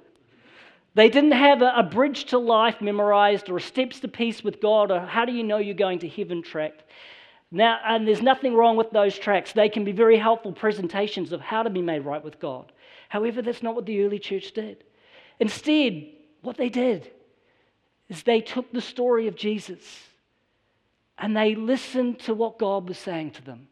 They 0.95 1.11
didn't 1.11 1.33
have 1.33 1.63
a, 1.63 1.73
a, 1.77 1.83
bridge 1.83 2.25
to 2.27 2.39
life 2.39 2.81
memorized 2.81 3.51
or 3.51 3.57
a 3.57 3.61
steps 3.61 4.01
to 4.01 4.09
peace 4.09 4.43
with 4.43 4.63
God 4.63 4.91
or 4.91 5.01
how 5.01 5.25
do 5.25 5.33
you 5.33 5.43
know 5.43 5.59
you're 5.59 5.75
going 5.75 5.99
to 6.01 6.09
heaven 6.09 6.43
tract. 6.43 6.85
Now, 7.51 7.79
and 7.85 8.07
there's 8.07 8.21
nothing 8.21 8.55
wrong 8.55 8.77
with 8.77 8.91
those 8.91 9.19
tracts. 9.19 9.53
They 9.53 9.69
can 9.69 9.85
be 9.85 9.93
very 9.93 10.19
helpful 10.19 10.53
presentations 10.53 11.33
of 11.33 11.41
how 11.41 11.63
to 11.63 11.71
be 11.71 11.81
made 11.81 12.05
right 12.05 12.23
with 12.23 12.39
God. 12.39 12.73
However, 13.09 13.41
that's 13.41 13.63
not 13.63 13.75
what 13.75 13.87
the 13.87 14.05
early 14.05 14.19
church 14.19 14.53
did. 14.53 14.85
Instead, 15.41 16.09
what 16.43 16.57
they 16.57 16.69
did 16.69 17.11
is 18.09 18.23
they 18.23 18.41
took 18.41 18.71
the 18.73 18.81
story 18.81 19.29
of 19.29 19.37
Jesus 19.37 20.09
and 21.17 21.37
they 21.37 21.55
listened 21.55 22.19
to 22.21 22.35
what 22.35 22.59
God 22.59 22.89
was 22.89 22.99
saying 22.99 23.33
to 23.33 23.43
them 23.43 23.69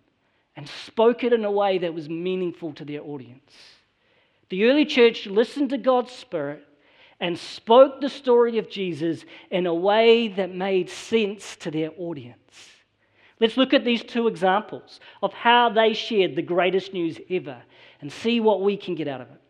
and 0.56 0.66
spoke 0.66 1.22
it 1.22 1.34
in 1.34 1.44
a 1.44 1.50
way 1.50 1.78
that 1.78 1.94
was 1.94 2.08
meaningful 2.08 2.72
to 2.74 2.84
their 2.84 3.02
audience. 3.02 3.52
The 4.48 4.64
early 4.64 4.86
church 4.86 5.26
listened 5.26 5.70
to 5.70 5.78
God's 5.78 6.12
Spirit 6.12 6.66
and 7.20 7.38
spoke 7.38 8.00
the 8.00 8.08
story 8.08 8.58
of 8.58 8.70
Jesus 8.70 9.24
in 9.50 9.66
a 9.66 9.74
way 9.74 10.28
that 10.28 10.54
made 10.54 10.88
sense 10.88 11.56
to 11.56 11.70
their 11.70 11.90
audience. 11.98 12.40
Let's 13.40 13.56
look 13.56 13.74
at 13.74 13.84
these 13.84 14.02
two 14.02 14.28
examples 14.28 15.00
of 15.22 15.32
how 15.32 15.68
they 15.68 15.92
shared 15.92 16.36
the 16.36 16.42
greatest 16.42 16.92
news 16.92 17.18
ever 17.28 17.62
and 18.00 18.10
see 18.10 18.40
what 18.40 18.62
we 18.62 18.76
can 18.76 18.94
get 18.94 19.08
out 19.08 19.20
of 19.20 19.30
it. 19.30 19.40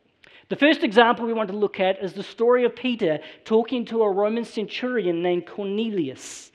The 0.49 0.57
first 0.57 0.83
example 0.83 1.27
we 1.27 1.33
want 1.33 1.51
to 1.51 1.57
look 1.57 1.81
at 1.81 2.03
is 2.03 2.13
the 2.13 2.23
story 2.23 2.65
of 2.65 2.77
Peter 2.77 3.19
talking 3.45 3.85
to 3.87 4.03
a 4.03 4.11
Roman 4.11 4.45
centurion 4.45 5.23
named 5.23 5.47
Cornelius. 5.47 6.53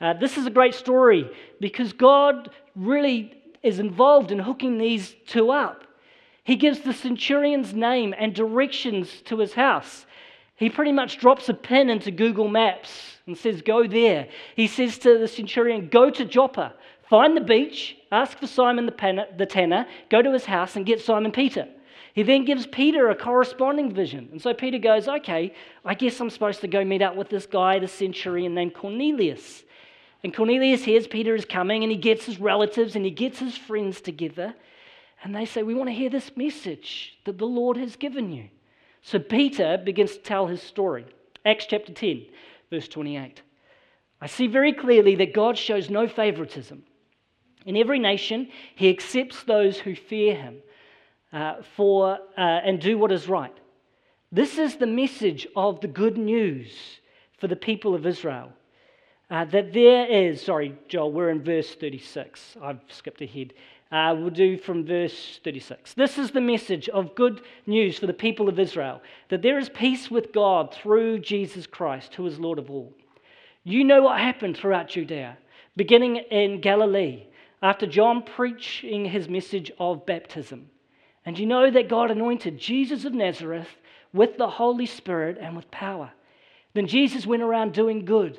Uh, 0.00 0.12
this 0.14 0.36
is 0.36 0.46
a 0.46 0.50
great 0.50 0.74
story 0.74 1.28
because 1.60 1.92
God 1.92 2.50
really 2.74 3.34
is 3.62 3.78
involved 3.78 4.30
in 4.30 4.38
hooking 4.38 4.78
these 4.78 5.14
two 5.26 5.50
up. 5.50 5.84
He 6.44 6.56
gives 6.56 6.80
the 6.80 6.92
centurion's 6.92 7.74
name 7.74 8.14
and 8.16 8.34
directions 8.34 9.20
to 9.26 9.38
his 9.38 9.52
house. 9.52 10.06
He 10.58 10.68
pretty 10.68 10.90
much 10.90 11.18
drops 11.18 11.48
a 11.48 11.54
pin 11.54 11.88
into 11.88 12.10
Google 12.10 12.48
Maps 12.48 13.18
and 13.26 13.38
says, 13.38 13.62
Go 13.62 13.86
there. 13.86 14.26
He 14.56 14.66
says 14.66 14.98
to 14.98 15.16
the 15.16 15.28
centurion, 15.28 15.88
Go 15.88 16.10
to 16.10 16.24
Joppa, 16.24 16.74
find 17.08 17.36
the 17.36 17.40
beach, 17.40 17.96
ask 18.10 18.36
for 18.38 18.48
Simon 18.48 18.84
the 18.84 19.46
tanner, 19.46 19.86
go 20.10 20.20
to 20.20 20.32
his 20.32 20.44
house 20.44 20.74
and 20.74 20.84
get 20.84 21.00
Simon 21.00 21.30
Peter. 21.30 21.68
He 22.12 22.24
then 22.24 22.44
gives 22.44 22.66
Peter 22.66 23.08
a 23.08 23.14
corresponding 23.14 23.94
vision. 23.94 24.28
And 24.32 24.42
so 24.42 24.52
Peter 24.52 24.78
goes, 24.78 25.06
Okay, 25.06 25.54
I 25.84 25.94
guess 25.94 26.20
I'm 26.20 26.28
supposed 26.30 26.60
to 26.62 26.68
go 26.68 26.84
meet 26.84 27.02
up 27.02 27.14
with 27.14 27.28
this 27.28 27.46
guy, 27.46 27.78
the 27.78 27.86
centurion 27.86 28.54
named 28.54 28.74
Cornelius. 28.74 29.62
And 30.24 30.34
Cornelius 30.34 30.82
hears 30.82 31.06
Peter 31.06 31.36
is 31.36 31.44
coming 31.44 31.84
and 31.84 31.92
he 31.92 31.96
gets 31.96 32.24
his 32.24 32.40
relatives 32.40 32.96
and 32.96 33.04
he 33.04 33.12
gets 33.12 33.38
his 33.38 33.56
friends 33.56 34.00
together. 34.00 34.56
And 35.22 35.36
they 35.36 35.44
say, 35.44 35.62
We 35.62 35.74
want 35.74 35.88
to 35.88 35.94
hear 35.94 36.10
this 36.10 36.36
message 36.36 37.16
that 37.24 37.38
the 37.38 37.46
Lord 37.46 37.76
has 37.76 37.94
given 37.94 38.32
you. 38.32 38.48
So 39.02 39.18
Peter 39.18 39.78
begins 39.82 40.12
to 40.12 40.22
tell 40.22 40.46
his 40.46 40.62
story. 40.62 41.06
Acts 41.44 41.66
chapter 41.66 41.92
10, 41.92 42.26
verse 42.70 42.88
28. 42.88 43.42
I 44.20 44.26
see 44.26 44.46
very 44.46 44.72
clearly 44.72 45.14
that 45.16 45.32
God 45.32 45.56
shows 45.56 45.88
no 45.88 46.08
favoritism. 46.08 46.82
In 47.64 47.76
every 47.76 47.98
nation, 47.98 48.48
he 48.74 48.88
accepts 48.88 49.42
those 49.44 49.78
who 49.78 49.94
fear 49.94 50.34
him 50.34 50.56
uh, 51.32 51.56
for, 51.76 52.18
uh, 52.36 52.40
and 52.40 52.80
do 52.80 52.98
what 52.98 53.12
is 53.12 53.28
right. 53.28 53.54
This 54.32 54.58
is 54.58 54.76
the 54.76 54.86
message 54.86 55.46
of 55.56 55.80
the 55.80 55.88
good 55.88 56.18
news 56.18 57.00
for 57.38 57.46
the 57.46 57.56
people 57.56 57.94
of 57.94 58.06
Israel. 58.06 58.52
Uh, 59.30 59.44
that 59.44 59.74
there 59.74 60.06
is, 60.06 60.42
sorry, 60.42 60.74
Joel, 60.88 61.12
we're 61.12 61.28
in 61.28 61.42
verse 61.42 61.74
36. 61.74 62.56
I've 62.62 62.80
skipped 62.88 63.20
ahead. 63.20 63.52
Uh, 63.92 64.14
we'll 64.18 64.30
do 64.30 64.56
from 64.56 64.86
verse 64.86 65.38
36. 65.44 65.94
This 65.94 66.16
is 66.16 66.30
the 66.30 66.40
message 66.40 66.88
of 66.88 67.14
good 67.14 67.42
news 67.66 67.98
for 67.98 68.06
the 68.06 68.14
people 68.14 68.48
of 68.48 68.58
Israel 68.58 69.02
that 69.28 69.42
there 69.42 69.58
is 69.58 69.68
peace 69.68 70.10
with 70.10 70.32
God 70.32 70.74
through 70.74 71.18
Jesus 71.18 71.66
Christ, 71.66 72.14
who 72.14 72.26
is 72.26 72.38
Lord 72.38 72.58
of 72.58 72.70
all. 72.70 72.92
You 73.64 73.84
know 73.84 74.02
what 74.02 74.18
happened 74.18 74.56
throughout 74.56 74.88
Judea, 74.88 75.36
beginning 75.76 76.16
in 76.16 76.62
Galilee, 76.62 77.24
after 77.62 77.86
John 77.86 78.22
preaching 78.22 79.04
his 79.04 79.28
message 79.28 79.70
of 79.78 80.06
baptism. 80.06 80.70
And 81.26 81.38
you 81.38 81.44
know 81.44 81.70
that 81.70 81.90
God 81.90 82.10
anointed 82.10 82.58
Jesus 82.58 83.04
of 83.04 83.12
Nazareth 83.12 83.68
with 84.14 84.38
the 84.38 84.48
Holy 84.48 84.86
Spirit 84.86 85.36
and 85.38 85.54
with 85.54 85.70
power. 85.70 86.10
Then 86.72 86.86
Jesus 86.86 87.26
went 87.26 87.42
around 87.42 87.74
doing 87.74 88.06
good 88.06 88.38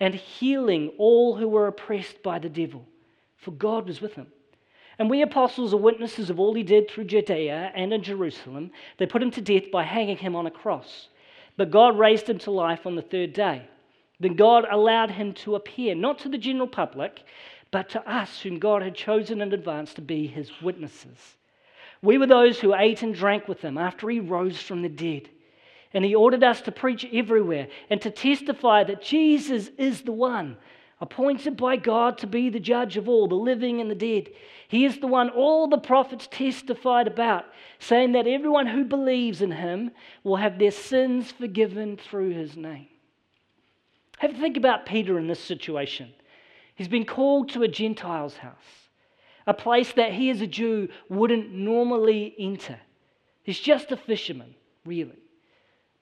and 0.00 0.14
healing 0.14 0.92
all 0.98 1.36
who 1.36 1.48
were 1.48 1.66
oppressed 1.66 2.22
by 2.22 2.38
the 2.38 2.48
devil, 2.48 2.86
for 3.36 3.52
God 3.52 3.86
was 3.86 4.00
with 4.00 4.14
him. 4.14 4.26
And 4.98 5.10
we 5.10 5.22
apostles 5.22 5.74
are 5.74 5.78
witnesses 5.78 6.30
of 6.30 6.38
all 6.38 6.54
he 6.54 6.62
did 6.62 6.88
through 6.88 7.04
Judea 7.04 7.72
and 7.74 7.92
in 7.92 8.02
Jerusalem. 8.02 8.70
They 8.98 9.06
put 9.06 9.22
him 9.22 9.30
to 9.32 9.40
death 9.40 9.70
by 9.72 9.82
hanging 9.82 10.16
him 10.16 10.36
on 10.36 10.46
a 10.46 10.50
cross. 10.50 11.08
But 11.56 11.70
God 11.70 11.98
raised 11.98 12.28
him 12.28 12.38
to 12.40 12.50
life 12.50 12.86
on 12.86 12.94
the 12.94 13.02
third 13.02 13.32
day. 13.32 13.66
Then 14.20 14.36
God 14.36 14.64
allowed 14.70 15.10
him 15.10 15.32
to 15.34 15.56
appear, 15.56 15.94
not 15.94 16.18
to 16.20 16.28
the 16.28 16.38
general 16.38 16.68
public, 16.68 17.22
but 17.70 17.88
to 17.90 18.10
us, 18.10 18.40
whom 18.40 18.60
God 18.60 18.82
had 18.82 18.94
chosen 18.94 19.40
in 19.40 19.52
advance 19.52 19.94
to 19.94 20.00
be 20.00 20.26
his 20.26 20.50
witnesses. 20.62 21.36
We 22.02 22.18
were 22.18 22.26
those 22.26 22.60
who 22.60 22.74
ate 22.74 23.02
and 23.02 23.14
drank 23.14 23.48
with 23.48 23.60
him 23.60 23.76
after 23.78 24.08
he 24.08 24.20
rose 24.20 24.60
from 24.60 24.82
the 24.82 24.88
dead. 24.88 25.28
And 25.94 26.04
he 26.04 26.14
ordered 26.14 26.42
us 26.42 26.60
to 26.62 26.72
preach 26.72 27.06
everywhere 27.12 27.68
and 27.88 28.02
to 28.02 28.10
testify 28.10 28.84
that 28.84 29.02
Jesus 29.02 29.70
is 29.78 30.02
the 30.02 30.12
one 30.12 30.56
appointed 31.00 31.56
by 31.56 31.76
God 31.76 32.18
to 32.18 32.26
be 32.26 32.48
the 32.48 32.60
judge 32.60 32.96
of 32.96 33.08
all, 33.08 33.28
the 33.28 33.34
living 33.34 33.80
and 33.80 33.90
the 33.90 33.94
dead. 33.94 34.30
He 34.68 34.84
is 34.84 34.98
the 34.98 35.06
one 35.06 35.28
all 35.28 35.68
the 35.68 35.78
prophets 35.78 36.28
testified 36.30 37.06
about, 37.06 37.44
saying 37.78 38.12
that 38.12 38.26
everyone 38.26 38.66
who 38.66 38.84
believes 38.84 39.42
in 39.42 39.50
him 39.50 39.90
will 40.22 40.36
have 40.36 40.58
their 40.58 40.70
sins 40.70 41.30
forgiven 41.30 41.96
through 41.96 42.30
his 42.30 42.56
name. 42.56 42.86
Have 44.18 44.34
a 44.34 44.38
think 44.38 44.56
about 44.56 44.86
Peter 44.86 45.18
in 45.18 45.26
this 45.26 45.40
situation. 45.40 46.12
He's 46.74 46.88
been 46.88 47.04
called 47.04 47.50
to 47.50 47.62
a 47.62 47.68
Gentile's 47.68 48.36
house, 48.36 48.88
a 49.46 49.54
place 49.54 49.92
that 49.92 50.12
he, 50.12 50.30
as 50.30 50.40
a 50.40 50.46
Jew, 50.46 50.88
wouldn't 51.08 51.52
normally 51.52 52.34
enter. 52.38 52.78
He's 53.42 53.60
just 53.60 53.92
a 53.92 53.96
fisherman, 53.96 54.54
really. 54.86 55.18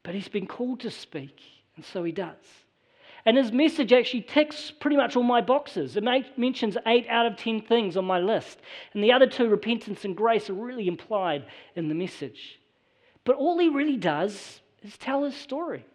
But 0.02 0.14
he's 0.14 0.28
been 0.28 0.46
called 0.46 0.80
to 0.80 0.90
speak, 0.90 1.40
and 1.76 1.84
so 1.84 2.02
he 2.02 2.12
does. 2.12 2.36
And 3.24 3.36
his 3.36 3.52
message 3.52 3.92
actually 3.92 4.22
ticks 4.22 4.72
pretty 4.72 4.96
much 4.96 5.14
all 5.14 5.22
my 5.22 5.40
boxes. 5.40 5.96
It 5.96 6.02
mentions 6.36 6.76
eight 6.86 7.06
out 7.08 7.26
of 7.26 7.36
ten 7.36 7.60
things 7.60 7.96
on 7.96 8.04
my 8.04 8.18
list. 8.18 8.58
And 8.94 9.04
the 9.04 9.12
other 9.12 9.28
two, 9.28 9.48
repentance 9.48 10.04
and 10.04 10.16
grace, 10.16 10.50
are 10.50 10.54
really 10.54 10.88
implied 10.88 11.46
in 11.76 11.88
the 11.88 11.94
message. 11.94 12.58
But 13.24 13.36
all 13.36 13.58
he 13.58 13.68
really 13.68 13.96
does 13.96 14.60
is 14.82 14.98
tell 14.98 15.22
his 15.22 15.36
story. 15.36 15.86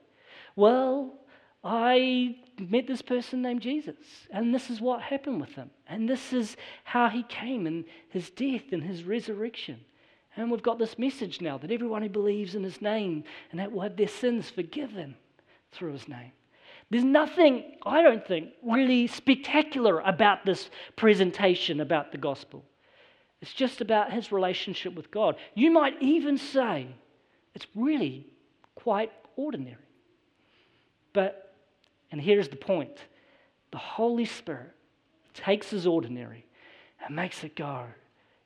Well, 0.56 1.14
I 1.66 2.38
met 2.58 2.88
this 2.88 3.02
person 3.02 3.42
named 3.42 3.62
Jesus, 3.62 3.98
and 4.32 4.56
this 4.56 4.70
is 4.70 4.80
what 4.80 5.02
happened 5.02 5.42
with 5.42 5.54
him. 5.54 5.70
And 5.86 6.08
this 6.08 6.32
is 6.32 6.56
how 6.86 7.10
he 7.10 7.24
came, 7.24 7.68
and 7.68 7.84
his 8.08 8.30
death 8.30 8.72
and 8.72 8.82
his 8.82 9.04
resurrection. 9.04 9.82
And 10.38 10.51
we've 10.51 10.62
got 10.62 10.77
this 10.77 11.00
message 11.00 11.41
now 11.41 11.58
that 11.58 11.72
everyone 11.72 12.03
who 12.03 12.10
believes 12.10 12.53
in 12.53 12.63
his 12.63 12.79
name 12.79 13.24
and 13.50 13.60
that 13.60 13.72
will 13.72 13.82
have 13.82 13.98
their 13.98 14.08
sins 14.08 14.50
forgiven 14.51 15.15
through 15.72 15.94
his 15.94 16.08
name. 16.08 16.32
There's 16.91 17.03
nothing, 17.03 17.75
I 17.84 18.01
don't 18.03 18.25
think, 18.25 18.51
really 18.63 19.08
spectacular 19.08 20.00
about 20.00 20.46
this 20.46 20.70
presentation 20.96 21.82
about 21.82 22.12
the 22.12 22.20
gospel. 22.20 22.63
It's 23.41 23.53
just 23.53 23.82
about 23.82 24.13
his 24.13 24.32
relationship 24.32 24.94
with 24.94 25.12
God. 25.12 25.36
You 25.56 25.72
might 25.72 26.01
even 26.01 26.38
say 26.38 26.88
it's 27.56 27.67
really 27.75 28.27
quite 28.75 29.12
ordinary. 29.36 29.75
But, 31.13 31.56
and 32.12 32.22
here's 32.22 32.48
the 32.48 32.56
point 32.56 32.91
the 33.72 33.77
Holy 33.77 34.25
Spirit 34.25 34.72
takes 35.34 35.72
his 35.72 35.86
ordinary 35.86 36.46
and 37.03 37.15
makes 37.15 37.44
it 37.44 37.56
go 37.56 37.86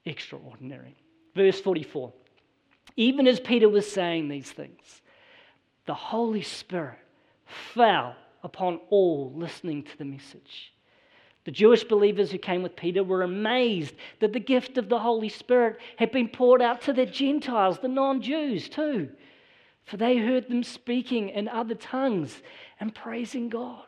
extraordinary. 0.06 0.96
Verse 1.36 1.60
44. 1.62 2.12
Even 2.98 3.28
as 3.28 3.40
Peter 3.40 3.70
was 3.70 3.90
saying 3.90 4.28
these 4.28 4.52
things, 4.52 5.02
the 5.86 5.94
Holy 5.94 6.42
Spirit 6.42 7.00
fell 7.74 8.16
upon 8.44 8.80
all 8.90 9.32
listening 9.36 9.84
to 9.84 9.98
the 9.98 10.06
message. 10.06 10.74
The 11.44 11.52
Jewish 11.52 11.84
believers 11.84 12.32
who 12.32 12.38
came 12.38 12.62
with 12.62 12.76
Peter 12.76 13.04
were 13.04 13.24
amazed 13.24 13.96
that 14.20 14.34
the 14.34 14.40
gift 14.40 14.78
of 14.78 14.90
the 14.90 15.00
Holy 15.00 15.30
Spirit 15.30 15.80
had 15.98 16.12
been 16.12 16.28
poured 16.28 16.62
out 16.62 16.82
to 16.82 16.94
the 16.94 17.06
Gentiles, 17.06 17.80
the 17.80 17.88
non 17.88 18.22
Jews 18.22 18.70
too, 18.70 19.10
for 19.84 19.98
they 19.98 20.18
heard 20.18 20.48
them 20.48 20.64
speaking 20.64 21.30
in 21.30 21.48
other 21.48 21.74
tongues 21.74 22.42
and 22.80 22.94
praising 22.94 23.50
God. 23.50 23.86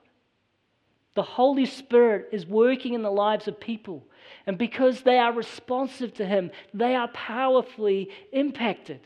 The 1.14 1.24
Holy 1.24 1.68
Spirit 1.68 2.30
is 2.32 2.48
working 2.48 2.96
in 2.96 3.04
the 3.04 3.12
lives 3.12 3.48
of 3.48 3.60
people, 3.60 4.04
and 4.46 4.58
because 4.58 5.02
they 5.02 5.18
are 5.18 5.32
responsive 5.32 6.14
to 6.16 6.26
Him, 6.26 6.52
they 6.74 6.96
are 6.96 7.08
powerfully 7.10 8.10
impacted. 8.32 9.00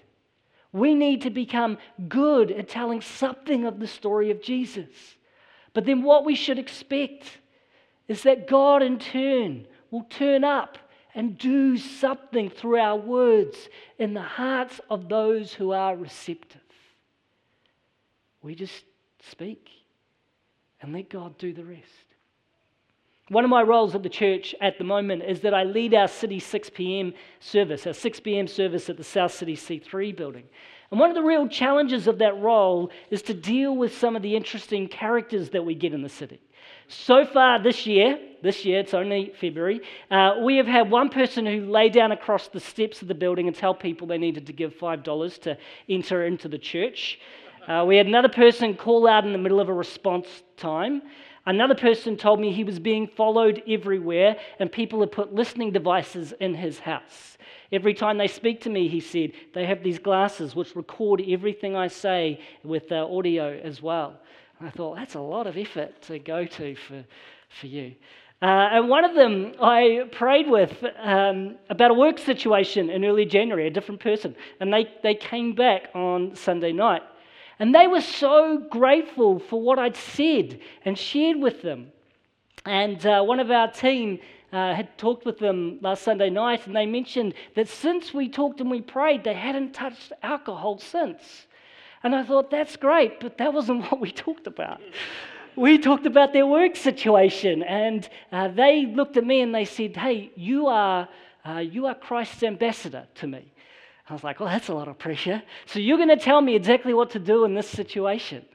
We 0.71 0.93
need 0.93 1.21
to 1.23 1.29
become 1.29 1.77
good 2.07 2.51
at 2.51 2.69
telling 2.69 3.01
something 3.01 3.65
of 3.65 3.79
the 3.79 3.87
story 3.87 4.31
of 4.31 4.41
Jesus. 4.41 4.87
But 5.73 5.85
then 5.85 6.01
what 6.01 6.25
we 6.25 6.35
should 6.35 6.59
expect 6.59 7.39
is 8.07 8.23
that 8.23 8.47
God, 8.47 8.81
in 8.81 8.99
turn, 8.99 9.67
will 9.91 10.03
turn 10.03 10.43
up 10.43 10.77
and 11.13 11.37
do 11.37 11.77
something 11.77 12.49
through 12.49 12.77
our 12.77 12.95
words 12.95 13.69
in 13.97 14.13
the 14.13 14.21
hearts 14.21 14.79
of 14.89 15.09
those 15.09 15.53
who 15.53 15.71
are 15.71 15.95
receptive. 15.95 16.61
We 18.41 18.55
just 18.55 18.83
speak 19.29 19.69
and 20.81 20.93
let 20.93 21.09
God 21.09 21.37
do 21.37 21.53
the 21.53 21.65
rest. 21.65 21.83
One 23.29 23.43
of 23.43 23.49
my 23.49 23.61
roles 23.61 23.93
at 23.93 24.03
the 24.03 24.09
church 24.09 24.55
at 24.61 24.77
the 24.77 24.85
moment 24.85 25.23
is 25.23 25.41
that 25.41 25.53
I 25.53 25.63
lead 25.63 25.93
our 25.93 26.07
City 26.07 26.39
6 26.39 26.69
p.m. 26.69 27.13
service, 27.41 27.85
our 27.85 27.93
6 27.93 28.19
p.m. 28.21 28.47
service 28.47 28.89
at 28.89 28.95
the 28.95 29.03
South 29.03 29.33
City 29.33 29.55
C3 29.55 30.15
building. 30.15 30.45
And 30.91 30.99
one 30.99 31.09
of 31.09 31.15
the 31.15 31.21
real 31.23 31.47
challenges 31.49 32.07
of 32.07 32.19
that 32.19 32.39
role 32.39 32.89
is 33.09 33.21
to 33.23 33.33
deal 33.33 33.75
with 33.75 33.97
some 33.97 34.15
of 34.15 34.21
the 34.21 34.33
interesting 34.33 34.87
characters 34.87 35.49
that 35.49 35.65
we 35.65 35.75
get 35.75 35.93
in 35.93 36.01
the 36.01 36.09
city. 36.09 36.39
So 36.87 37.25
far 37.25 37.61
this 37.61 37.85
year, 37.85 38.17
this 38.41 38.63
year, 38.63 38.79
it's 38.79 38.93
only 38.93 39.33
February, 39.41 39.81
uh, 40.09 40.35
we 40.41 40.55
have 40.55 40.67
had 40.67 40.89
one 40.89 41.09
person 41.09 41.45
who 41.45 41.69
lay 41.69 41.89
down 41.89 42.13
across 42.13 42.47
the 42.47 42.61
steps 42.61 43.01
of 43.01 43.09
the 43.09 43.15
building 43.15 43.47
and 43.47 43.55
tell 43.55 43.73
people 43.73 44.07
they 44.07 44.17
needed 44.17 44.47
to 44.47 44.53
give 44.53 44.73
$5 44.77 45.41
to 45.41 45.57
enter 45.89 46.25
into 46.25 46.47
the 46.47 46.57
church. 46.57 47.19
Uh, 47.67 47.83
we 47.85 47.97
had 47.97 48.05
another 48.05 48.29
person 48.29 48.73
call 48.73 49.05
out 49.05 49.25
in 49.25 49.33
the 49.33 49.37
middle 49.37 49.59
of 49.59 49.67
a 49.67 49.73
response 49.73 50.43
time. 50.55 51.01
Another 51.47 51.75
person 51.75 52.17
told 52.17 52.41
me 52.41 52.51
he 52.51 52.65
was 52.65 52.77
being 52.77 53.07
followed 53.07 53.63
everywhere 53.65 54.35
and 54.59 54.69
people 54.69 54.99
had 54.99 55.13
put 55.13 55.33
listening 55.33 55.71
devices 55.71 56.33
in 56.41 56.53
his 56.53 56.77
house. 56.77 57.37
Every 57.71 57.93
time 57.93 58.17
they 58.17 58.27
speak 58.27 58.59
to 58.61 58.69
me, 58.69 58.89
he 58.89 58.99
said, 58.99 59.31
they 59.53 59.65
have 59.65 59.81
these 59.81 59.97
glasses 59.97 60.57
which 60.57 60.75
record 60.75 61.23
everything 61.25 61.73
I 61.73 61.87
say 61.87 62.41
with 62.65 62.91
uh, 62.91 63.07
audio 63.09 63.57
as 63.63 63.81
well. 63.81 64.19
And 64.59 64.67
I 64.67 64.71
thought, 64.71 64.97
that's 64.97 65.15
a 65.15 65.21
lot 65.21 65.47
of 65.47 65.57
effort 65.57 66.01
to 66.03 66.19
go 66.19 66.45
to 66.45 66.75
for, 66.75 67.05
for 67.61 67.67
you. 67.67 67.95
Uh, 68.41 68.45
and 68.45 68.89
one 68.89 69.05
of 69.05 69.15
them 69.15 69.53
I 69.61 70.09
prayed 70.11 70.49
with 70.49 70.83
um, 71.01 71.55
about 71.69 71.91
a 71.91 71.93
work 71.93 72.19
situation 72.19 72.89
in 72.89 73.05
early 73.05 73.25
January, 73.25 73.67
a 73.67 73.71
different 73.71 74.01
person. 74.01 74.35
And 74.59 74.73
they, 74.73 74.87
they 75.01 75.15
came 75.15 75.55
back 75.55 75.91
on 75.95 76.35
Sunday 76.35 76.73
night. 76.73 77.03
And 77.59 77.73
they 77.73 77.87
were 77.87 78.01
so 78.01 78.59
grateful 78.69 79.39
for 79.39 79.61
what 79.61 79.79
I'd 79.79 79.95
said 79.95 80.59
and 80.85 80.97
shared 80.97 81.37
with 81.37 81.61
them. 81.61 81.91
And 82.65 83.03
uh, 83.05 83.23
one 83.23 83.39
of 83.39 83.49
our 83.49 83.71
team 83.71 84.19
uh, 84.51 84.73
had 84.73 84.97
talked 84.97 85.25
with 85.25 85.39
them 85.39 85.79
last 85.81 86.03
Sunday 86.03 86.29
night, 86.29 86.67
and 86.67 86.75
they 86.75 86.85
mentioned 86.85 87.33
that 87.55 87.67
since 87.67 88.13
we 88.13 88.29
talked 88.29 88.61
and 88.61 88.69
we 88.69 88.81
prayed, 88.81 89.23
they 89.23 89.33
hadn't 89.33 89.73
touched 89.73 90.11
alcohol 90.23 90.77
since. 90.77 91.47
And 92.03 92.15
I 92.15 92.23
thought, 92.23 92.51
that's 92.51 92.75
great, 92.75 93.19
but 93.19 93.37
that 93.39 93.53
wasn't 93.53 93.83
what 93.91 93.99
we 93.99 94.11
talked 94.11 94.47
about. 94.47 94.81
We 95.55 95.79
talked 95.79 96.05
about 96.05 96.33
their 96.33 96.45
work 96.45 96.75
situation, 96.75 97.63
and 97.63 98.07
uh, 98.31 98.49
they 98.49 98.85
looked 98.85 99.17
at 99.17 99.25
me 99.25 99.41
and 99.41 99.53
they 99.53 99.65
said, 99.65 99.97
Hey, 99.97 100.31
you 100.35 100.67
are, 100.67 101.09
uh, 101.43 101.57
you 101.57 101.87
are 101.87 101.95
Christ's 101.95 102.43
ambassador 102.43 103.07
to 103.15 103.27
me. 103.27 103.51
I 104.09 104.13
was 104.13 104.23
like, 104.23 104.39
Well, 104.39 104.49
that's 104.49 104.69
a 104.69 104.73
lot 104.73 104.87
of 104.87 104.97
pressure. 104.97 105.41
So 105.65 105.79
you're 105.79 105.97
going 105.97 106.09
to 106.09 106.17
tell 106.17 106.41
me 106.41 106.55
exactly 106.55 106.93
what 106.93 107.11
to 107.11 107.19
do 107.19 107.45
in 107.45 107.53
this 107.53 107.69
situation. 107.69 108.45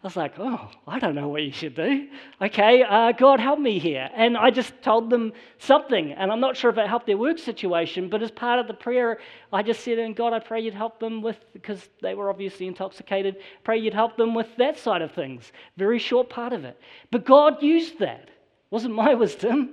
I 0.00 0.06
was 0.06 0.16
like, 0.16 0.34
oh, 0.38 0.70
I 0.86 1.00
don't 1.00 1.16
know 1.16 1.26
what 1.26 1.42
you 1.42 1.50
should 1.50 1.74
do. 1.74 2.06
Okay, 2.40 2.84
uh, 2.84 3.10
God, 3.10 3.40
help 3.40 3.58
me 3.58 3.80
here. 3.80 4.08
And 4.14 4.36
I 4.36 4.50
just 4.50 4.80
told 4.80 5.10
them 5.10 5.32
something. 5.58 6.12
And 6.12 6.30
I'm 6.30 6.38
not 6.38 6.56
sure 6.56 6.70
if 6.70 6.78
it 6.78 6.86
helped 6.86 7.06
their 7.06 7.16
work 7.16 7.36
situation, 7.36 8.08
but 8.08 8.22
as 8.22 8.30
part 8.30 8.60
of 8.60 8.68
the 8.68 8.74
prayer, 8.74 9.18
I 9.52 9.64
just 9.64 9.82
said, 9.82 9.98
and 9.98 10.14
God, 10.14 10.32
I 10.32 10.38
pray 10.38 10.60
you'd 10.60 10.72
help 10.72 11.00
them 11.00 11.20
with, 11.20 11.36
because 11.52 11.88
they 12.00 12.14
were 12.14 12.30
obviously 12.30 12.68
intoxicated, 12.68 13.38
pray 13.64 13.78
you'd 13.78 13.92
help 13.92 14.16
them 14.16 14.36
with 14.36 14.46
that 14.58 14.78
side 14.78 15.02
of 15.02 15.10
things. 15.10 15.50
Very 15.76 15.98
short 15.98 16.30
part 16.30 16.52
of 16.52 16.64
it. 16.64 16.80
But 17.10 17.24
God 17.24 17.60
used 17.60 17.98
that. 17.98 18.30
Wasn't 18.70 18.94
my 18.94 19.14
wisdom. 19.16 19.72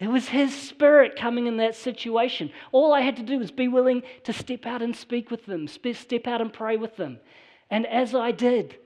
It 0.00 0.08
was 0.08 0.28
His 0.28 0.54
Spirit 0.54 1.16
coming 1.16 1.46
in 1.46 1.56
that 1.58 1.76
situation. 1.76 2.50
All 2.72 2.92
I 2.92 3.00
had 3.00 3.16
to 3.16 3.22
do 3.22 3.38
was 3.38 3.50
be 3.50 3.68
willing 3.68 4.02
to 4.24 4.32
step 4.32 4.66
out 4.66 4.82
and 4.82 4.94
speak 4.94 5.30
with 5.30 5.46
them, 5.46 5.68
step 5.68 6.26
out 6.26 6.40
and 6.40 6.52
pray 6.52 6.76
with 6.76 6.96
them. 6.96 7.18
And 7.70 7.86
as 7.86 8.14
I 8.14 8.32
did, 8.32 8.76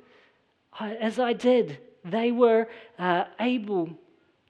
as 0.78 1.18
I 1.18 1.32
did, 1.32 1.78
they 2.04 2.30
were 2.30 2.68
uh, 2.98 3.24
able 3.40 3.90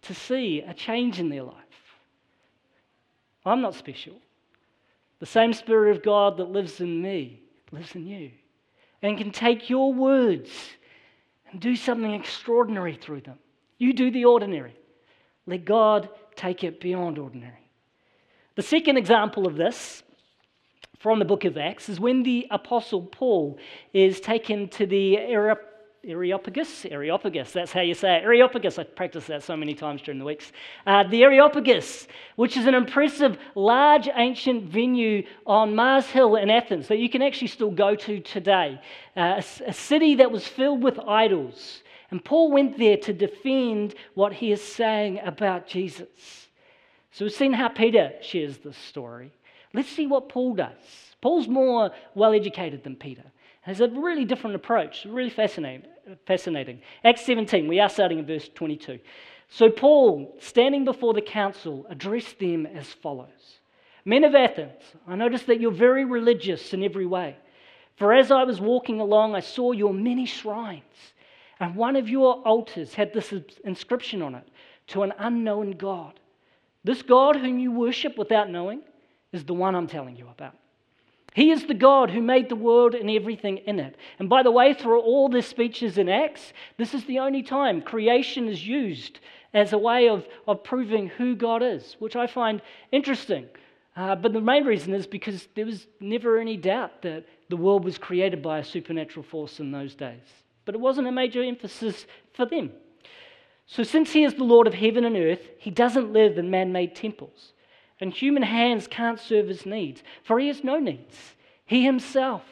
to 0.02 0.14
see 0.14 0.60
a 0.60 0.74
change 0.74 1.18
in 1.18 1.28
their 1.28 1.42
life. 1.42 1.54
I'm 3.44 3.60
not 3.60 3.74
special. 3.74 4.14
The 5.20 5.26
same 5.26 5.52
Spirit 5.52 5.96
of 5.96 6.02
God 6.02 6.36
that 6.36 6.50
lives 6.50 6.80
in 6.80 7.02
me 7.02 7.40
lives 7.72 7.94
in 7.94 8.06
you 8.06 8.30
and 9.02 9.18
can 9.18 9.30
take 9.30 9.70
your 9.70 9.92
words 9.92 10.50
and 11.50 11.60
do 11.60 11.76
something 11.76 12.12
extraordinary 12.12 12.94
through 12.94 13.22
them. 13.22 13.38
You 13.78 13.92
do 13.92 14.10
the 14.10 14.24
ordinary. 14.24 14.74
Let 15.46 15.64
God 15.64 16.08
take 16.38 16.64
it 16.64 16.80
beyond 16.80 17.18
ordinary. 17.18 17.68
The 18.54 18.62
second 18.62 18.96
example 18.96 19.46
of 19.46 19.56
this 19.56 20.02
from 20.98 21.18
the 21.18 21.24
book 21.24 21.44
of 21.44 21.56
Acts 21.56 21.88
is 21.88 22.00
when 22.00 22.22
the 22.22 22.46
Apostle 22.50 23.02
Paul 23.02 23.58
is 23.92 24.20
taken 24.20 24.68
to 24.70 24.86
the 24.86 25.16
Areopagus, 26.04 26.86
Areopagus, 26.86 27.52
that's 27.52 27.72
how 27.72 27.82
you 27.82 27.94
say 27.94 28.16
it. 28.16 28.24
Areopagus, 28.24 28.78
I 28.78 28.84
practiced 28.84 29.28
that 29.28 29.42
so 29.42 29.56
many 29.56 29.74
times 29.74 30.02
during 30.02 30.18
the 30.18 30.24
weeks. 30.24 30.52
Uh, 30.86 31.04
the 31.04 31.22
Areopagus, 31.22 32.08
which 32.36 32.56
is 32.56 32.66
an 32.66 32.74
impressive, 32.74 33.38
large, 33.54 34.08
ancient 34.14 34.64
venue 34.64 35.24
on 35.46 35.74
Mars 35.74 36.06
Hill 36.06 36.36
in 36.36 36.50
Athens 36.50 36.88
that 36.88 36.98
you 36.98 37.08
can 37.08 37.22
actually 37.22 37.48
still 37.48 37.70
go 37.70 37.94
to 37.94 38.20
today. 38.20 38.80
Uh, 39.16 39.40
a, 39.40 39.44
a 39.66 39.72
city 39.72 40.16
that 40.16 40.30
was 40.30 40.46
filled 40.46 40.82
with 40.82 40.98
idols. 41.00 41.82
And 42.10 42.24
Paul 42.24 42.50
went 42.50 42.78
there 42.78 42.96
to 42.98 43.12
defend 43.12 43.94
what 44.14 44.32
he 44.32 44.52
is 44.52 44.62
saying 44.62 45.20
about 45.22 45.66
Jesus. 45.66 46.48
So 47.10 47.24
we've 47.24 47.34
seen 47.34 47.52
how 47.52 47.68
Peter 47.68 48.12
shares 48.22 48.58
this 48.58 48.76
story. 48.76 49.32
Let's 49.74 49.90
see 49.90 50.06
what 50.06 50.28
Paul 50.28 50.54
does. 50.54 51.14
Paul's 51.20 51.48
more 51.48 51.90
well 52.14 52.32
educated 52.32 52.84
than 52.84 52.96
Peter 52.96 53.24
has 53.68 53.82
a 53.82 53.88
really 53.88 54.24
different 54.24 54.56
approach, 54.56 55.04
really 55.04 55.28
fascinating. 55.28 55.86
fascinating. 56.26 56.80
Acts 57.04 57.26
17, 57.26 57.68
we 57.68 57.80
are 57.80 57.90
starting 57.90 58.18
in 58.18 58.26
verse 58.26 58.48
22. 58.54 58.98
So 59.50 59.68
Paul, 59.68 60.34
standing 60.40 60.86
before 60.86 61.12
the 61.12 61.20
council, 61.20 61.84
addressed 61.90 62.38
them 62.38 62.64
as 62.64 62.86
follows 62.86 63.58
Men 64.06 64.24
of 64.24 64.34
Athens, 64.34 64.80
I 65.06 65.16
notice 65.16 65.42
that 65.42 65.60
you're 65.60 65.70
very 65.70 66.06
religious 66.06 66.72
in 66.72 66.82
every 66.82 67.04
way. 67.04 67.36
For 67.96 68.14
as 68.14 68.30
I 68.30 68.44
was 68.44 68.58
walking 68.58 69.00
along, 69.00 69.34
I 69.34 69.40
saw 69.40 69.72
your 69.72 69.92
many 69.92 70.24
shrines, 70.24 70.82
and 71.60 71.74
one 71.74 71.96
of 71.96 72.08
your 72.08 72.34
altars 72.42 72.94
had 72.94 73.12
this 73.12 73.32
inscription 73.64 74.22
on 74.22 74.34
it 74.34 74.48
to 74.88 75.02
an 75.02 75.12
unknown 75.18 75.72
God. 75.72 76.18
This 76.84 77.02
God 77.02 77.36
whom 77.36 77.58
you 77.58 77.72
worship 77.72 78.16
without 78.16 78.50
knowing 78.50 78.82
is 79.32 79.44
the 79.44 79.54
one 79.54 79.74
I'm 79.74 79.86
telling 79.86 80.16
you 80.16 80.28
about. 80.28 80.54
He 81.34 81.50
is 81.50 81.66
the 81.66 81.74
God 81.74 82.10
who 82.10 82.22
made 82.22 82.48
the 82.48 82.56
world 82.56 82.94
and 82.94 83.10
everything 83.10 83.58
in 83.58 83.78
it. 83.78 83.96
And 84.18 84.28
by 84.28 84.42
the 84.42 84.50
way, 84.50 84.74
through 84.74 85.00
all 85.00 85.28
the 85.28 85.42
speeches 85.42 85.98
in 85.98 86.08
Acts, 86.08 86.52
this 86.78 86.94
is 86.94 87.04
the 87.04 87.18
only 87.18 87.42
time 87.42 87.82
creation 87.82 88.48
is 88.48 88.66
used 88.66 89.20
as 89.54 89.72
a 89.72 89.78
way 89.78 90.08
of, 90.08 90.26
of 90.46 90.64
proving 90.64 91.08
who 91.08 91.36
God 91.36 91.62
is, 91.62 91.96
which 91.98 92.16
I 92.16 92.26
find 92.26 92.62
interesting. 92.92 93.46
Uh, 93.96 94.14
but 94.14 94.32
the 94.32 94.40
main 94.40 94.64
reason 94.64 94.94
is 94.94 95.06
because 95.06 95.48
there 95.54 95.66
was 95.66 95.86
never 96.00 96.38
any 96.38 96.56
doubt 96.56 97.02
that 97.02 97.24
the 97.48 97.56
world 97.56 97.84
was 97.84 97.98
created 97.98 98.42
by 98.42 98.58
a 98.58 98.64
supernatural 98.64 99.24
force 99.24 99.60
in 99.60 99.70
those 99.70 99.94
days. 99.94 100.22
But 100.68 100.74
it 100.74 100.82
wasn't 100.82 101.08
a 101.08 101.12
major 101.12 101.42
emphasis 101.42 102.04
for 102.34 102.44
them. 102.44 102.72
So, 103.64 103.82
since 103.82 104.12
He 104.12 104.22
is 104.22 104.34
the 104.34 104.44
Lord 104.44 104.66
of 104.66 104.74
heaven 104.74 105.06
and 105.06 105.16
earth, 105.16 105.48
He 105.58 105.70
doesn't 105.70 106.12
live 106.12 106.36
in 106.36 106.50
man 106.50 106.72
made 106.72 106.94
temples. 106.94 107.54
And 108.00 108.12
human 108.12 108.42
hands 108.42 108.86
can't 108.86 109.18
serve 109.18 109.48
his 109.48 109.64
needs, 109.64 110.02
for 110.24 110.38
he 110.38 110.48
has 110.48 110.62
no 110.62 110.78
needs. 110.78 111.16
He 111.64 111.84
himself 111.84 112.42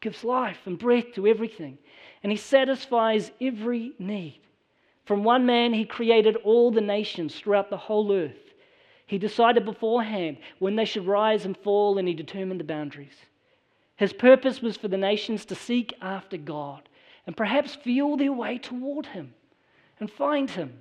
gives 0.00 0.24
life 0.24 0.60
and 0.64 0.78
breath 0.78 1.12
to 1.16 1.26
everything, 1.26 1.76
and 2.22 2.32
he 2.32 2.38
satisfies 2.38 3.30
every 3.42 3.92
need. 3.98 4.40
From 5.04 5.22
one 5.22 5.44
man, 5.44 5.74
he 5.74 5.84
created 5.84 6.36
all 6.36 6.70
the 6.70 6.80
nations 6.80 7.38
throughout 7.38 7.68
the 7.68 7.76
whole 7.76 8.10
earth. 8.10 8.54
He 9.06 9.18
decided 9.18 9.66
beforehand 9.66 10.38
when 10.60 10.76
they 10.76 10.86
should 10.86 11.06
rise 11.06 11.44
and 11.44 11.58
fall, 11.58 11.98
and 11.98 12.08
he 12.08 12.14
determined 12.14 12.58
the 12.58 12.64
boundaries. 12.64 13.26
His 13.96 14.14
purpose 14.14 14.62
was 14.62 14.78
for 14.78 14.88
the 14.88 14.96
nations 14.96 15.44
to 15.44 15.54
seek 15.54 15.92
after 16.00 16.38
God 16.38 16.88
and 17.26 17.36
perhaps 17.36 17.74
feel 17.74 18.16
their 18.16 18.32
way 18.32 18.58
toward 18.58 19.06
him 19.06 19.34
and 19.98 20.10
find 20.10 20.50
him 20.50 20.80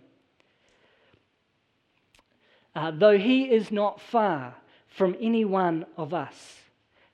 uh, 2.75 2.91
though 2.91 3.17
he 3.17 3.43
is 3.43 3.71
not 3.71 4.01
far 4.01 4.53
from 4.87 5.15
any 5.19 5.45
one 5.45 5.85
of 5.97 6.13
us. 6.13 6.59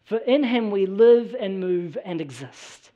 For 0.03 0.17
in 0.17 0.43
him 0.43 0.71
we 0.71 0.85
live 0.85 1.35
and 1.39 1.59
move 1.59 1.97
and 2.03 2.19
exist. 2.19 2.91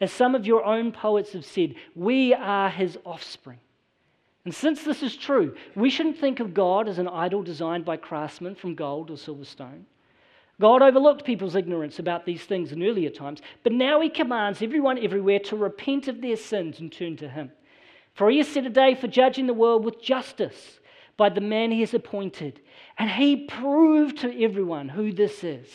As 0.00 0.12
some 0.12 0.34
of 0.34 0.46
your 0.46 0.64
own 0.64 0.92
poets 0.92 1.32
have 1.32 1.44
said, 1.44 1.74
we 1.94 2.34
are 2.34 2.70
his 2.70 2.98
offspring. 3.04 3.58
And 4.44 4.54
since 4.54 4.82
this 4.82 5.02
is 5.02 5.16
true, 5.16 5.56
we 5.74 5.90
shouldn't 5.90 6.18
think 6.18 6.40
of 6.40 6.54
God 6.54 6.88
as 6.88 6.98
an 6.98 7.08
idol 7.08 7.42
designed 7.42 7.84
by 7.84 7.96
craftsmen 7.96 8.54
from 8.54 8.74
gold 8.74 9.10
or 9.10 9.16
silver 9.16 9.44
stone. 9.44 9.86
God 10.60 10.82
overlooked 10.82 11.24
people's 11.24 11.54
ignorance 11.54 11.98
about 11.98 12.24
these 12.24 12.42
things 12.42 12.72
in 12.72 12.82
earlier 12.82 13.10
times, 13.10 13.42
but 13.62 13.72
now 13.72 14.00
he 14.00 14.08
commands 14.08 14.62
everyone 14.62 14.98
everywhere 14.98 15.38
to 15.40 15.56
repent 15.56 16.08
of 16.08 16.22
their 16.22 16.36
sins 16.36 16.80
and 16.80 16.90
turn 16.90 17.16
to 17.18 17.28
him. 17.28 17.52
For 18.14 18.30
he 18.30 18.38
has 18.38 18.48
set 18.48 18.64
a 18.64 18.70
day 18.70 18.94
for 18.94 19.08
judging 19.08 19.46
the 19.46 19.52
world 19.52 19.84
with 19.84 20.02
justice 20.02 20.80
by 21.18 21.28
the 21.28 21.42
man 21.42 21.70
he 21.70 21.80
has 21.80 21.92
appointed. 21.92 22.60
And 22.98 23.10
he 23.10 23.44
proved 23.44 24.18
to 24.18 24.42
everyone 24.42 24.88
who 24.88 25.12
this 25.12 25.44
is 25.44 25.68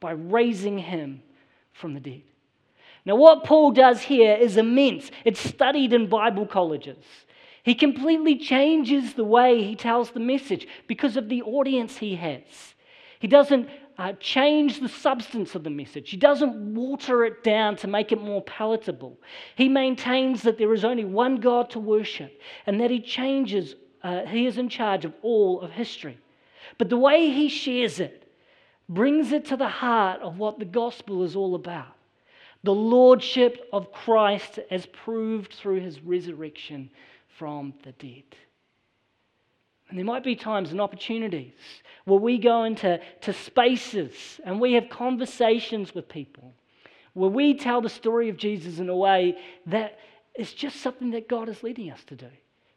by 0.00 0.12
raising 0.12 0.78
him 0.78 1.22
from 1.72 1.94
the 1.94 2.00
dead. 2.00 2.22
Now, 3.06 3.16
what 3.16 3.44
Paul 3.44 3.72
does 3.72 4.02
here 4.02 4.34
is 4.34 4.56
immense. 4.58 5.10
It's 5.24 5.40
studied 5.40 5.92
in 5.92 6.08
Bible 6.08 6.46
colleges. 6.46 7.04
He 7.62 7.74
completely 7.74 8.36
changes 8.36 9.14
the 9.14 9.24
way 9.24 9.62
he 9.62 9.74
tells 9.74 10.10
the 10.10 10.20
message 10.20 10.68
because 10.86 11.16
of 11.16 11.28
the 11.28 11.42
audience 11.42 11.96
he 11.96 12.16
has. 12.16 12.74
He 13.18 13.28
doesn't 13.28 13.68
uh, 14.02 14.12
change 14.18 14.80
the 14.80 14.88
substance 14.88 15.54
of 15.54 15.62
the 15.62 15.70
message, 15.70 16.10
he 16.10 16.16
doesn't 16.16 16.74
water 16.74 17.24
it 17.24 17.44
down 17.44 17.76
to 17.76 17.86
make 17.86 18.10
it 18.10 18.20
more 18.20 18.42
palatable. 18.42 19.16
He 19.54 19.68
maintains 19.68 20.42
that 20.42 20.58
there 20.58 20.74
is 20.74 20.84
only 20.84 21.04
one 21.04 21.36
God 21.36 21.70
to 21.70 21.78
worship 21.78 22.40
and 22.66 22.80
that 22.80 22.90
he 22.90 23.00
changes 23.00 23.76
uh, 24.02 24.26
he 24.26 24.46
is 24.46 24.58
in 24.58 24.68
charge 24.68 25.04
of 25.04 25.14
all 25.22 25.60
of 25.60 25.70
history. 25.70 26.18
But 26.78 26.88
the 26.88 26.96
way 26.96 27.30
he 27.30 27.48
shares 27.48 28.00
it 28.00 28.28
brings 28.88 29.30
it 29.30 29.44
to 29.46 29.56
the 29.56 29.68
heart 29.68 30.20
of 30.20 30.36
what 30.36 30.58
the 30.58 30.64
gospel 30.64 31.22
is 31.22 31.36
all 31.36 31.54
about 31.54 31.94
the 32.64 32.74
lordship 32.74 33.68
of 33.72 33.92
Christ 33.92 34.58
as 34.70 34.86
proved 34.86 35.52
through 35.52 35.80
his 35.80 36.00
resurrection 36.00 36.90
from 37.38 37.74
the 37.84 37.92
dead. 37.92 38.24
And 39.92 39.98
there 39.98 40.06
might 40.06 40.24
be 40.24 40.36
times 40.36 40.70
and 40.70 40.80
opportunities 40.80 41.52
where 42.06 42.18
we 42.18 42.38
go 42.38 42.64
into 42.64 42.98
to 43.20 43.32
spaces 43.34 44.40
and 44.42 44.58
we 44.58 44.72
have 44.72 44.88
conversations 44.88 45.94
with 45.94 46.08
people 46.08 46.54
where 47.12 47.28
we 47.28 47.52
tell 47.52 47.82
the 47.82 47.90
story 47.90 48.30
of 48.30 48.38
Jesus 48.38 48.78
in 48.78 48.88
a 48.88 48.96
way 48.96 49.36
that 49.66 49.98
is 50.34 50.54
just 50.54 50.80
something 50.80 51.10
that 51.10 51.28
God 51.28 51.50
is 51.50 51.62
leading 51.62 51.90
us 51.90 52.02
to 52.04 52.16
do 52.16 52.30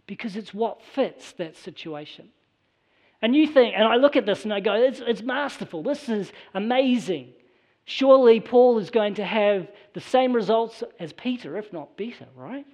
because 0.08 0.36
it's 0.36 0.54
what 0.54 0.82
fits 0.94 1.32
that 1.38 1.56
situation. 1.56 2.28
And 3.22 3.34
you 3.34 3.48
think, 3.48 3.76
and 3.78 3.88
I 3.88 3.96
look 3.96 4.18
at 4.18 4.26
this 4.26 4.44
and 4.44 4.54
I 4.54 4.60
go, 4.60 4.74
it's, 4.74 5.00
it's 5.00 5.22
masterful. 5.22 5.84
This 5.84 6.10
is 6.10 6.34
amazing. 6.54 7.32
Surely 7.86 8.42
Paul 8.42 8.78
is 8.78 8.90
going 8.90 9.14
to 9.14 9.24
have 9.24 9.70
the 9.94 10.02
same 10.02 10.34
results 10.34 10.84
as 11.00 11.14
Peter, 11.14 11.58
if 11.58 11.72
not 11.72 11.96
better, 11.96 12.28
right? 12.36 12.66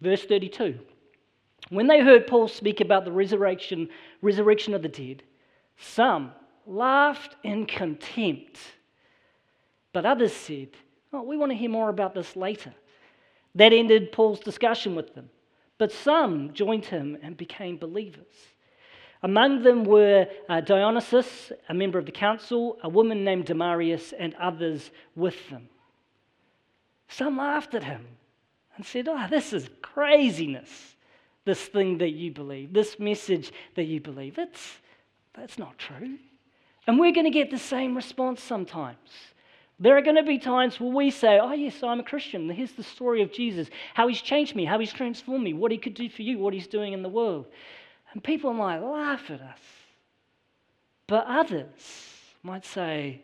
Verse 0.00 0.24
32. 0.24 0.80
When 1.68 1.86
they 1.86 2.00
heard 2.00 2.26
Paul 2.26 2.48
speak 2.48 2.80
about 2.80 3.04
the 3.04 3.12
resurrection, 3.12 3.88
resurrection 4.22 4.74
of 4.74 4.82
the 4.82 4.88
dead, 4.88 5.22
some 5.78 6.32
laughed 6.66 7.36
in 7.42 7.66
contempt, 7.66 8.58
but 9.92 10.06
others 10.06 10.32
said, 10.32 10.68
Oh, 11.12 11.22
we 11.22 11.36
want 11.36 11.50
to 11.52 11.56
hear 11.56 11.70
more 11.70 11.88
about 11.88 12.14
this 12.14 12.36
later. 12.36 12.74
That 13.54 13.72
ended 13.72 14.12
Paul's 14.12 14.40
discussion 14.40 14.94
with 14.94 15.14
them. 15.14 15.30
But 15.78 15.92
some 15.92 16.52
joined 16.52 16.84
him 16.84 17.16
and 17.22 17.36
became 17.36 17.76
believers. 17.76 18.26
Among 19.22 19.62
them 19.62 19.84
were 19.84 20.26
uh, 20.48 20.60
Dionysius, 20.60 21.52
a 21.68 21.74
member 21.74 21.98
of 21.98 22.06
the 22.06 22.12
council, 22.12 22.78
a 22.82 22.88
woman 22.88 23.24
named 23.24 23.46
Damaris, 23.46 24.12
and 24.18 24.34
others 24.34 24.90
with 25.14 25.48
them. 25.48 25.68
Some 27.08 27.38
laughed 27.38 27.74
at 27.74 27.84
him 27.84 28.06
and 28.76 28.84
said, 28.84 29.08
Oh, 29.08 29.26
this 29.28 29.52
is 29.52 29.70
craziness, 29.80 30.95
this 31.46 31.64
thing 31.64 31.98
that 31.98 32.10
you 32.10 32.30
believe, 32.30 32.74
this 32.74 32.98
message 32.98 33.52
that 33.76 33.84
you 33.84 34.00
believe. 34.00 34.36
It's, 34.36 34.78
that's 35.34 35.58
not 35.58 35.78
true. 35.78 36.18
And 36.86 36.98
we're 36.98 37.12
going 37.12 37.24
to 37.24 37.30
get 37.30 37.50
the 37.50 37.58
same 37.58 37.94
response 37.94 38.42
sometimes. 38.42 38.98
There 39.78 39.96
are 39.96 40.02
going 40.02 40.16
to 40.16 40.22
be 40.22 40.38
times 40.38 40.80
where 40.80 40.92
we 40.92 41.10
say, 41.10 41.38
Oh, 41.38 41.52
yes, 41.52 41.82
I'm 41.82 42.00
a 42.00 42.02
Christian. 42.02 42.48
Here's 42.50 42.72
the 42.72 42.82
story 42.82 43.22
of 43.22 43.32
Jesus, 43.32 43.68
how 43.94 44.08
he's 44.08 44.20
changed 44.20 44.54
me, 44.54 44.64
how 44.64 44.78
he's 44.78 44.92
transformed 44.92 45.44
me, 45.44 45.54
what 45.54 45.70
he 45.70 45.78
could 45.78 45.94
do 45.94 46.08
for 46.08 46.22
you, 46.22 46.38
what 46.38 46.52
he's 46.52 46.66
doing 46.66 46.92
in 46.92 47.02
the 47.02 47.08
world. 47.08 47.46
And 48.12 48.22
people 48.22 48.52
might 48.52 48.78
laugh 48.78 49.30
at 49.30 49.40
us. 49.40 49.60
But 51.06 51.26
others 51.26 52.10
might 52.42 52.64
say, 52.64 53.20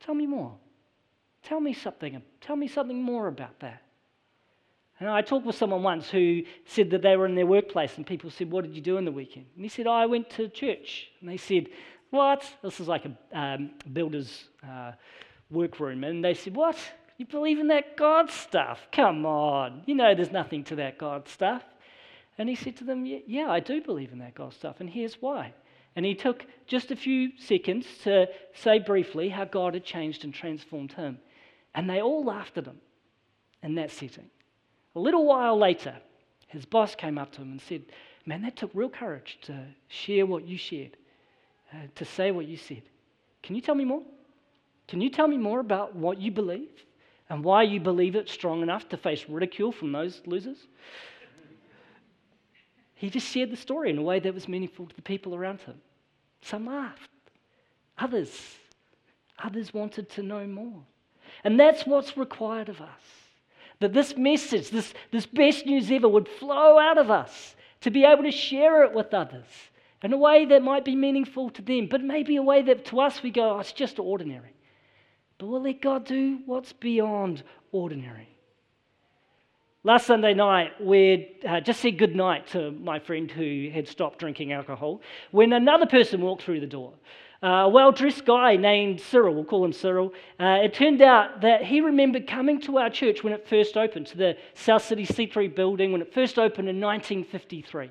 Tell 0.00 0.14
me 0.14 0.26
more. 0.26 0.54
Tell 1.42 1.60
me 1.60 1.74
something. 1.74 2.22
Tell 2.40 2.56
me 2.56 2.68
something 2.68 3.02
more 3.02 3.28
about 3.28 3.60
that. 3.60 3.82
And 5.02 5.10
I 5.10 5.20
talked 5.20 5.44
with 5.44 5.56
someone 5.56 5.82
once 5.82 6.08
who 6.10 6.44
said 6.64 6.90
that 6.90 7.02
they 7.02 7.16
were 7.16 7.26
in 7.26 7.34
their 7.34 7.44
workplace 7.44 7.96
and 7.96 8.06
people 8.06 8.30
said, 8.30 8.52
What 8.52 8.62
did 8.62 8.76
you 8.76 8.80
do 8.80 8.98
in 8.98 9.04
the 9.04 9.10
weekend? 9.10 9.46
And 9.56 9.64
he 9.64 9.68
said, 9.68 9.88
oh, 9.88 9.92
I 9.92 10.06
went 10.06 10.30
to 10.30 10.48
church. 10.48 11.08
And 11.20 11.28
they 11.28 11.38
said, 11.38 11.66
What? 12.10 12.48
This 12.62 12.78
is 12.78 12.86
like 12.86 13.04
a 13.04 13.36
um, 13.36 13.72
builder's 13.92 14.44
uh, 14.64 14.92
workroom. 15.50 16.04
And 16.04 16.24
they 16.24 16.34
said, 16.34 16.54
What? 16.54 16.78
You 17.18 17.26
believe 17.26 17.58
in 17.58 17.66
that 17.66 17.96
God 17.96 18.30
stuff? 18.30 18.86
Come 18.92 19.26
on. 19.26 19.82
You 19.86 19.96
know 19.96 20.14
there's 20.14 20.30
nothing 20.30 20.62
to 20.64 20.76
that 20.76 20.98
God 20.98 21.26
stuff. 21.26 21.64
And 22.38 22.48
he 22.48 22.54
said 22.54 22.76
to 22.76 22.84
them, 22.84 23.04
Yeah, 23.04 23.50
I 23.50 23.58
do 23.58 23.82
believe 23.82 24.12
in 24.12 24.20
that 24.20 24.36
God 24.36 24.52
stuff, 24.52 24.76
and 24.78 24.88
here's 24.88 25.20
why. 25.20 25.52
And 25.96 26.06
he 26.06 26.14
took 26.14 26.46
just 26.68 26.92
a 26.92 26.96
few 26.96 27.36
seconds 27.40 27.86
to 28.04 28.28
say 28.54 28.78
briefly 28.78 29.30
how 29.30 29.46
God 29.46 29.74
had 29.74 29.84
changed 29.84 30.22
and 30.22 30.32
transformed 30.32 30.92
him. 30.92 31.18
And 31.74 31.90
they 31.90 32.00
all 32.00 32.22
laughed 32.24 32.56
at 32.56 32.66
him 32.66 32.78
in 33.64 33.74
that 33.74 33.90
setting. 33.90 34.30
A 34.94 35.00
little 35.00 35.24
while 35.24 35.58
later, 35.58 35.96
his 36.48 36.64
boss 36.64 36.94
came 36.94 37.18
up 37.18 37.32
to 37.32 37.42
him 37.42 37.52
and 37.52 37.60
said, 37.60 37.82
Man, 38.26 38.42
that 38.42 38.56
took 38.56 38.70
real 38.74 38.90
courage 38.90 39.38
to 39.42 39.64
share 39.88 40.26
what 40.26 40.46
you 40.46 40.56
shared, 40.56 40.96
uh, 41.72 41.86
to 41.94 42.04
say 42.04 42.30
what 42.30 42.46
you 42.46 42.56
said. 42.56 42.82
Can 43.42 43.56
you 43.56 43.62
tell 43.62 43.74
me 43.74 43.84
more? 43.84 44.02
Can 44.86 45.00
you 45.00 45.10
tell 45.10 45.26
me 45.26 45.38
more 45.38 45.60
about 45.60 45.96
what 45.96 46.20
you 46.20 46.30
believe 46.30 46.84
and 47.28 47.42
why 47.42 47.62
you 47.62 47.80
believe 47.80 48.14
it 48.14 48.28
strong 48.28 48.62
enough 48.62 48.88
to 48.90 48.96
face 48.96 49.24
ridicule 49.28 49.72
from 49.72 49.90
those 49.90 50.20
losers? 50.26 50.58
He 52.94 53.10
just 53.10 53.26
shared 53.26 53.50
the 53.50 53.56
story 53.56 53.90
in 53.90 53.98
a 53.98 54.02
way 54.02 54.20
that 54.20 54.32
was 54.32 54.46
meaningful 54.46 54.86
to 54.86 54.94
the 54.94 55.02
people 55.02 55.34
around 55.34 55.60
him. 55.62 55.80
Some 56.42 56.66
laughed, 56.66 57.10
others, 57.98 58.56
others 59.38 59.74
wanted 59.74 60.08
to 60.10 60.22
know 60.22 60.46
more. 60.46 60.82
And 61.42 61.58
that's 61.58 61.84
what's 61.84 62.16
required 62.16 62.68
of 62.68 62.80
us. 62.80 63.21
That 63.82 63.92
this 63.92 64.16
message, 64.16 64.70
this, 64.70 64.94
this 65.10 65.26
best 65.26 65.66
news 65.66 65.90
ever, 65.90 66.08
would 66.08 66.28
flow 66.28 66.78
out 66.78 66.98
of 66.98 67.10
us 67.10 67.56
to 67.80 67.90
be 67.90 68.04
able 68.04 68.22
to 68.22 68.30
share 68.30 68.84
it 68.84 68.94
with 68.94 69.12
others 69.12 69.44
in 70.02 70.12
a 70.12 70.16
way 70.16 70.44
that 70.46 70.62
might 70.62 70.84
be 70.84 70.94
meaningful 70.94 71.50
to 71.50 71.62
them, 71.62 71.88
but 71.90 72.00
maybe 72.00 72.36
a 72.36 72.42
way 72.42 72.62
that 72.62 72.84
to 72.86 73.00
us 73.00 73.22
we 73.24 73.30
go, 73.30 73.56
oh, 73.56 73.58
it's 73.58 73.72
just 73.72 73.98
ordinary. 73.98 74.54
But 75.38 75.46
we'll 75.48 75.62
let 75.62 75.80
God 75.80 76.04
do 76.04 76.38
what's 76.46 76.72
beyond 76.72 77.42
ordinary. 77.72 78.28
Last 79.82 80.06
Sunday 80.06 80.32
night, 80.32 80.80
we 80.80 81.36
uh, 81.44 81.58
just 81.58 81.80
said 81.80 81.98
goodnight 81.98 82.46
to 82.48 82.70
my 82.70 83.00
friend 83.00 83.28
who 83.28 83.68
had 83.74 83.88
stopped 83.88 84.20
drinking 84.20 84.52
alcohol 84.52 85.00
when 85.32 85.52
another 85.52 85.86
person 85.86 86.20
walked 86.20 86.44
through 86.44 86.60
the 86.60 86.68
door. 86.68 86.92
A 87.42 87.68
well 87.68 87.90
dressed 87.90 88.24
guy 88.24 88.54
named 88.54 89.00
Cyril, 89.00 89.34
we'll 89.34 89.44
call 89.44 89.64
him 89.64 89.72
Cyril. 89.72 90.12
Uh, 90.38 90.60
it 90.62 90.74
turned 90.74 91.02
out 91.02 91.40
that 91.40 91.64
he 91.64 91.80
remembered 91.80 92.28
coming 92.28 92.60
to 92.60 92.78
our 92.78 92.88
church 92.88 93.24
when 93.24 93.32
it 93.32 93.48
first 93.48 93.76
opened, 93.76 94.06
to 94.08 94.16
the 94.16 94.36
South 94.54 94.84
City 94.84 95.04
C3 95.04 95.52
building, 95.52 95.90
when 95.90 96.00
it 96.00 96.14
first 96.14 96.38
opened 96.38 96.68
in 96.68 96.80
1953. 96.80 97.90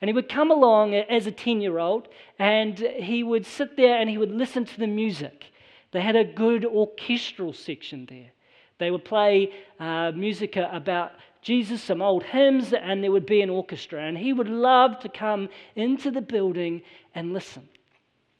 And 0.00 0.08
he 0.08 0.12
would 0.12 0.28
come 0.28 0.52
along 0.52 0.94
as 0.94 1.26
a 1.26 1.32
10 1.32 1.60
year 1.60 1.78
old 1.78 2.08
and 2.38 2.78
he 2.78 3.24
would 3.24 3.44
sit 3.44 3.76
there 3.76 3.98
and 3.98 4.08
he 4.08 4.18
would 4.18 4.30
listen 4.30 4.64
to 4.64 4.78
the 4.78 4.86
music. 4.86 5.46
They 5.90 6.00
had 6.00 6.16
a 6.16 6.24
good 6.24 6.64
orchestral 6.64 7.52
section 7.52 8.06
there. 8.08 8.30
They 8.78 8.92
would 8.92 9.04
play 9.04 9.52
uh, 9.80 10.12
music 10.12 10.56
about 10.56 11.12
Jesus 11.42 11.82
some 11.82 12.00
old 12.00 12.22
hymns, 12.22 12.72
and 12.72 13.02
there 13.02 13.10
would 13.10 13.26
be 13.26 13.42
an 13.42 13.50
orchestra. 13.50 14.00
And 14.00 14.16
he 14.16 14.32
would 14.32 14.48
love 14.48 15.00
to 15.00 15.08
come 15.08 15.48
into 15.74 16.12
the 16.12 16.20
building 16.20 16.82
and 17.16 17.32
listen. 17.32 17.68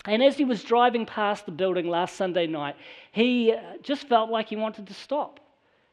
And 0.05 0.23
as 0.23 0.37
he 0.37 0.45
was 0.45 0.65
driving 0.65 1.07
past 1.07 1.47
the 1.47 1.53
building 1.53 1.89
last 1.89 2.17
Sunday 2.17 2.47
night, 2.47 2.77
he 3.13 3.53
uh, 3.53 3.77
just 3.83 4.09
felt 4.09 4.31
like 4.31 4.49
he 4.49 4.57
wanted 4.57 4.89
to 4.89 4.95
stop. 4.95 5.39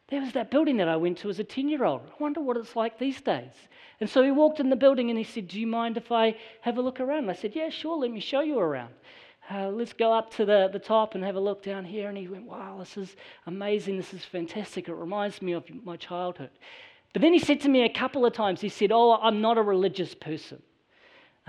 There 0.07 0.21
was 0.21 0.33
that 0.33 0.49
building 0.49 0.77
that 0.77 0.87
I 0.87 0.95
went 0.95 1.19
to 1.19 1.29
as 1.29 1.39
a 1.39 1.43
10 1.43 1.69
year 1.69 1.83
old. 1.83 2.01
I 2.07 2.23
wonder 2.23 2.41
what 2.41 2.57
it's 2.57 2.75
like 2.75 2.97
these 2.97 3.21
days. 3.21 3.53
And 3.99 4.09
so 4.09 4.23
he 4.23 4.31
walked 4.31 4.59
in 4.59 4.69
the 4.69 4.75
building 4.75 5.09
and 5.09 5.17
he 5.17 5.23
said, 5.23 5.47
Do 5.47 5.59
you 5.59 5.67
mind 5.67 5.97
if 5.97 6.11
I 6.11 6.35
have 6.61 6.77
a 6.77 6.81
look 6.81 6.99
around? 6.99 7.19
And 7.19 7.31
I 7.31 7.35
said, 7.35 7.55
Yeah, 7.55 7.69
sure, 7.69 7.97
let 7.97 8.09
me 8.09 8.19
show 8.19 8.41
you 8.41 8.57
around. 8.57 8.93
Uh, 9.51 9.69
let's 9.69 9.93
go 9.93 10.13
up 10.13 10.31
to 10.35 10.45
the, 10.45 10.69
the 10.71 10.79
top 10.79 11.15
and 11.15 11.23
have 11.23 11.35
a 11.35 11.39
look 11.39 11.63
down 11.63 11.85
here. 11.85 12.09
And 12.09 12.17
he 12.17 12.27
went, 12.27 12.45
Wow, 12.45 12.77
this 12.79 12.97
is 12.97 13.15
amazing. 13.45 13.97
This 13.97 14.13
is 14.13 14.25
fantastic. 14.25 14.89
It 14.89 14.93
reminds 14.93 15.41
me 15.43 15.51
of 15.51 15.63
my 15.83 15.97
childhood. 15.97 16.51
But 17.13 17.21
then 17.21 17.33
he 17.33 17.39
said 17.39 17.61
to 17.61 17.69
me 17.69 17.83
a 17.83 17.93
couple 17.93 18.25
of 18.25 18.33
times, 18.33 18.61
he 18.61 18.69
said, 18.69 18.91
Oh, 18.91 19.19
I'm 19.21 19.41
not 19.41 19.59
a 19.59 19.63
religious 19.63 20.15
person. 20.15 20.63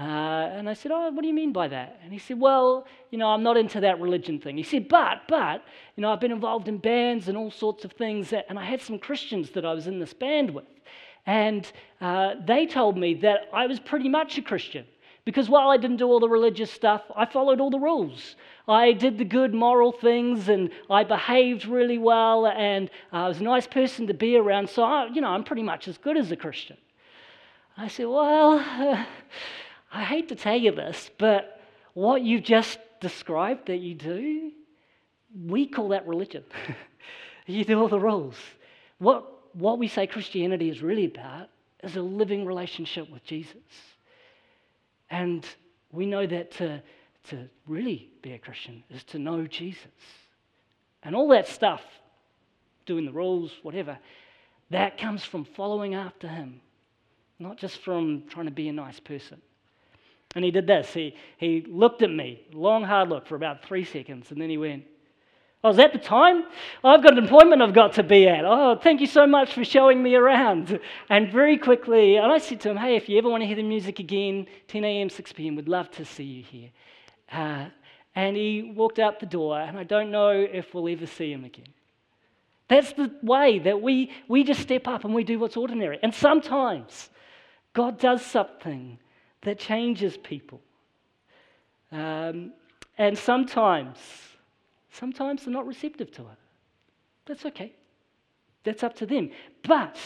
Uh, 0.01 0.49
and 0.55 0.67
I 0.67 0.73
said, 0.73 0.93
Oh, 0.93 1.11
what 1.11 1.21
do 1.21 1.29
you 1.29 1.35
mean 1.35 1.53
by 1.53 1.69
that? 1.69 2.01
And 2.03 2.11
he 2.11 2.19
said, 2.19 2.41
Well, 2.41 2.87
you 3.11 3.19
know, 3.19 3.29
I'm 3.29 3.43
not 3.43 3.59
into 3.59 3.81
that 3.81 4.01
religion 4.01 4.41
thing. 4.41 4.57
He 4.57 4.63
said, 4.63 4.89
But, 4.89 5.23
but, 5.29 5.63
you 5.95 6.01
know, 6.01 6.11
I've 6.11 6.21
been 6.21 6.33
involved 6.33 6.69
in 6.69 6.79
bands 6.79 7.29
and 7.29 7.37
all 7.37 7.51
sorts 7.51 7.85
of 7.85 7.93
things. 7.93 8.31
That, 8.31 8.47
and 8.49 8.59
I 8.59 8.65
had 8.65 8.81
some 8.81 8.99
Christians 8.99 9.51
that 9.51 9.67
I 9.67 9.75
was 9.75 9.87
in 9.87 9.99
this 10.01 10.15
band 10.15 10.53
with. 10.53 10.65
And 11.27 11.71
uh, 12.01 12.37
they 12.47 12.67
told 12.67 12.97
me 12.97 13.13
that 13.17 13.51
I 13.53 13.67
was 13.67 13.79
pretty 13.79 14.09
much 14.09 14.39
a 14.39 14.43
Christian. 14.43 14.87
Because 15.27 15.51
while 15.51 15.69
I 15.69 15.77
didn't 15.77 15.99
do 15.99 16.07
all 16.07 16.19
the 16.19 16.31
religious 16.31 16.71
stuff, 16.71 17.03
I 17.15 17.27
followed 17.27 17.61
all 17.61 17.69
the 17.69 17.79
rules. 17.79 18.37
I 18.67 18.93
did 18.93 19.19
the 19.19 19.25
good 19.25 19.53
moral 19.53 19.93
things 19.93 20.49
and 20.49 20.71
I 20.89 21.05
behaved 21.05 21.67
really 21.67 21.99
well 21.99 22.47
and 22.47 22.89
I 23.13 23.29
was 23.29 23.39
a 23.39 23.45
nice 23.45 23.67
person 23.67 24.07
to 24.07 24.15
be 24.15 24.37
around. 24.37 24.71
So, 24.71 24.83
I, 24.83 25.09
you 25.09 25.21
know, 25.21 25.29
I'm 25.29 25.45
pretty 25.45 25.63
much 25.63 25.89
as 25.89 25.99
good 25.99 26.17
as 26.17 26.33
a 26.33 26.37
Christian. 26.37 26.79
I 27.77 27.89
said, 27.89 28.07
Well, 28.07 28.59
I 29.92 30.05
hate 30.05 30.29
to 30.29 30.35
tell 30.35 30.57
you 30.57 30.72
this, 30.72 31.11
but 31.18 31.61
what 31.94 32.22
you've 32.22 32.44
just 32.44 32.79
described 33.00 33.66
that 33.66 33.79
you 33.79 33.94
do, 33.94 34.53
we 35.46 35.66
call 35.66 35.88
that 35.88 36.07
religion. 36.07 36.44
you 37.46 37.64
do 37.64 37.81
all 37.81 37.88
the 37.88 37.98
rules. 37.98 38.37
What, 38.98 39.55
what 39.55 39.79
we 39.79 39.88
say 39.88 40.07
Christianity 40.07 40.68
is 40.68 40.83
really 40.83 41.07
about 41.07 41.48
is 41.83 41.96
a 41.96 42.03
living 42.03 42.44
relationship 42.44 43.11
with 43.11 43.24
Jesus. 43.24 43.57
And 45.11 45.44
we 45.90 46.07
know 46.07 46.26
that 46.26 46.53
to 46.53 46.83
to 47.29 47.48
really 47.66 48.09
be 48.22 48.33
a 48.33 48.38
Christian 48.38 48.83
is 48.90 49.05
to 49.05 49.18
know 49.18 49.46
Jesus. 49.46 49.87
And 51.03 51.14
all 51.14 51.29
that 51.29 51.48
stuff, 51.48 51.83
doing 52.87 53.07
the 53.07 53.12
rules, 53.12 53.53
whatever, 53.62 53.98
that 54.70 54.98
comes 54.98 55.24
from 55.24 55.44
following 55.44 55.94
after 55.94 56.29
him, 56.29 56.61
not 57.38 57.57
just 57.57 57.79
from 57.79 58.24
trying 58.29 58.46
to 58.46 58.53
be 58.53 58.68
a 58.68 58.72
nice 58.72 59.00
person. 59.00 59.40
And 60.35 60.45
he 60.45 60.51
did 60.51 60.66
this. 60.66 60.93
He, 60.93 61.14
he 61.38 61.64
looked 61.69 62.03
at 62.03 62.11
me, 62.11 62.40
long, 62.53 62.85
hard 62.85 63.09
look, 63.09 63.27
for 63.27 63.35
about 63.35 63.64
three 63.64 63.85
seconds, 63.85 64.31
and 64.31 64.40
then 64.40 64.49
he 64.49 64.59
went, 64.59 64.85
Oh, 65.62 65.69
is 65.69 65.77
that 65.77 65.93
the 65.93 65.99
time? 65.99 66.45
I've 66.83 67.03
got 67.03 67.19
an 67.19 67.25
appointment 67.27 67.61
I've 67.61 67.75
got 67.75 67.93
to 67.95 68.03
be 68.03 68.27
at. 68.27 68.47
Oh, 68.47 68.79
thank 68.83 69.03
you 69.03 69.07
so 69.07 69.27
much 69.27 69.53
for 69.53 69.62
showing 69.62 70.03
me 70.03 70.14
around. 70.14 70.81
And 71.11 71.31
very 71.31 71.59
quickly, 71.59 72.16
and 72.16 72.33
I 72.33 72.38
said 72.38 72.61
to 72.62 72.71
him, 72.71 72.77
Hey, 72.79 72.97
if 72.97 73.09
you 73.09 73.19
ever 73.19 73.29
want 73.29 73.43
to 73.43 73.47
hear 73.47 73.57
the 73.57 73.62
music 73.62 73.99
again, 73.99 74.47
10 74.69 74.85
a.m., 74.85 75.11
6 75.11 75.33
p.m., 75.33 75.57
we'd 75.57 75.69
love 75.69 75.90
to 75.93 76.05
see 76.05 76.25
you 76.25 76.43
here. 76.45 76.71
Uh, 77.31 77.66
and 78.14 78.37
he 78.37 78.73
walked 78.75 78.99
out 78.99 79.21
the 79.21 79.27
door, 79.27 79.61
and 79.61 79.79
I 79.79 79.85
don't 79.85 80.11
know 80.11 80.31
if 80.31 80.73
we'll 80.73 80.88
ever 80.88 81.07
see 81.07 81.31
him 81.31 81.45
again. 81.45 81.69
That's 82.69 82.93
the 82.93 83.12
way 83.23 83.59
that 83.59 83.83
we, 83.83 84.12
we 84.29 84.45
just 84.45 84.61
step 84.61 84.87
up 84.88 85.05
and 85.05 85.12
we 85.12 85.25
do 85.25 85.38
what's 85.38 85.57
ordinary. 85.57 85.99
And 86.03 86.14
sometimes 86.14 87.11
God 87.75 87.99
does 87.99 88.25
something 88.25 88.99
that 89.42 89.59
changes 89.59 90.16
people. 90.16 90.61
Um, 91.92 92.53
and 92.98 93.16
sometimes, 93.16 93.98
sometimes 94.90 95.44
they're 95.44 95.53
not 95.53 95.66
receptive 95.66 96.12
to 96.12 96.22
it. 96.22 96.38
That's 97.26 97.46
okay. 97.46 97.72
That's 98.64 98.83
up 98.83 98.94
to 98.96 99.07
them. 99.07 99.31
But, 99.62 99.96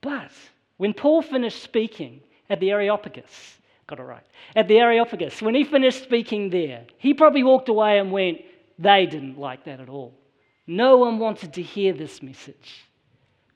but, 0.00 0.32
when 0.76 0.92
Paul 0.92 1.22
finished 1.22 1.62
speaking 1.62 2.20
at 2.50 2.60
the 2.60 2.70
Areopagus, 2.70 3.58
Got 3.86 4.00
it 4.00 4.02
right. 4.02 4.24
At 4.56 4.68
the 4.68 4.78
Areopagus, 4.78 5.40
when 5.40 5.54
he 5.54 5.64
finished 5.64 6.02
speaking 6.02 6.50
there, 6.50 6.84
he 6.98 7.14
probably 7.14 7.44
walked 7.44 7.68
away 7.68 7.98
and 7.98 8.10
went, 8.10 8.40
They 8.78 9.06
didn't 9.06 9.38
like 9.38 9.64
that 9.64 9.80
at 9.80 9.88
all. 9.88 10.18
No 10.66 10.98
one 10.98 11.18
wanted 11.18 11.52
to 11.54 11.62
hear 11.62 11.92
this 11.92 12.22
message. 12.22 12.84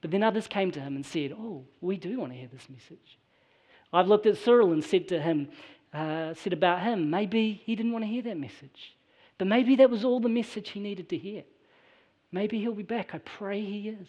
But 0.00 0.12
then 0.12 0.22
others 0.22 0.46
came 0.46 0.70
to 0.70 0.80
him 0.80 0.94
and 0.94 1.04
said, 1.04 1.32
Oh, 1.36 1.64
we 1.80 1.96
do 1.96 2.20
want 2.20 2.32
to 2.32 2.38
hear 2.38 2.48
this 2.52 2.68
message. 2.70 3.18
I've 3.92 4.08
looked 4.08 4.26
at 4.26 4.38
Cyril 4.38 4.72
and 4.72 4.84
said 4.84 5.08
to 5.08 5.20
him, 5.20 5.48
uh, 5.92 6.34
said 6.34 6.52
about 6.52 6.82
him, 6.82 7.10
maybe 7.10 7.60
he 7.64 7.74
didn't 7.74 7.92
want 7.92 8.04
to 8.04 8.08
hear 8.10 8.22
that 8.22 8.38
message. 8.38 8.96
But 9.38 9.48
maybe 9.48 9.76
that 9.76 9.90
was 9.90 10.04
all 10.04 10.20
the 10.20 10.28
message 10.28 10.70
he 10.70 10.80
needed 10.80 11.08
to 11.08 11.18
hear. 11.18 11.44
Maybe 12.30 12.60
he'll 12.60 12.74
be 12.74 12.82
back. 12.82 13.14
I 13.14 13.18
pray 13.18 13.60
he 13.60 13.88
is. 13.88 14.06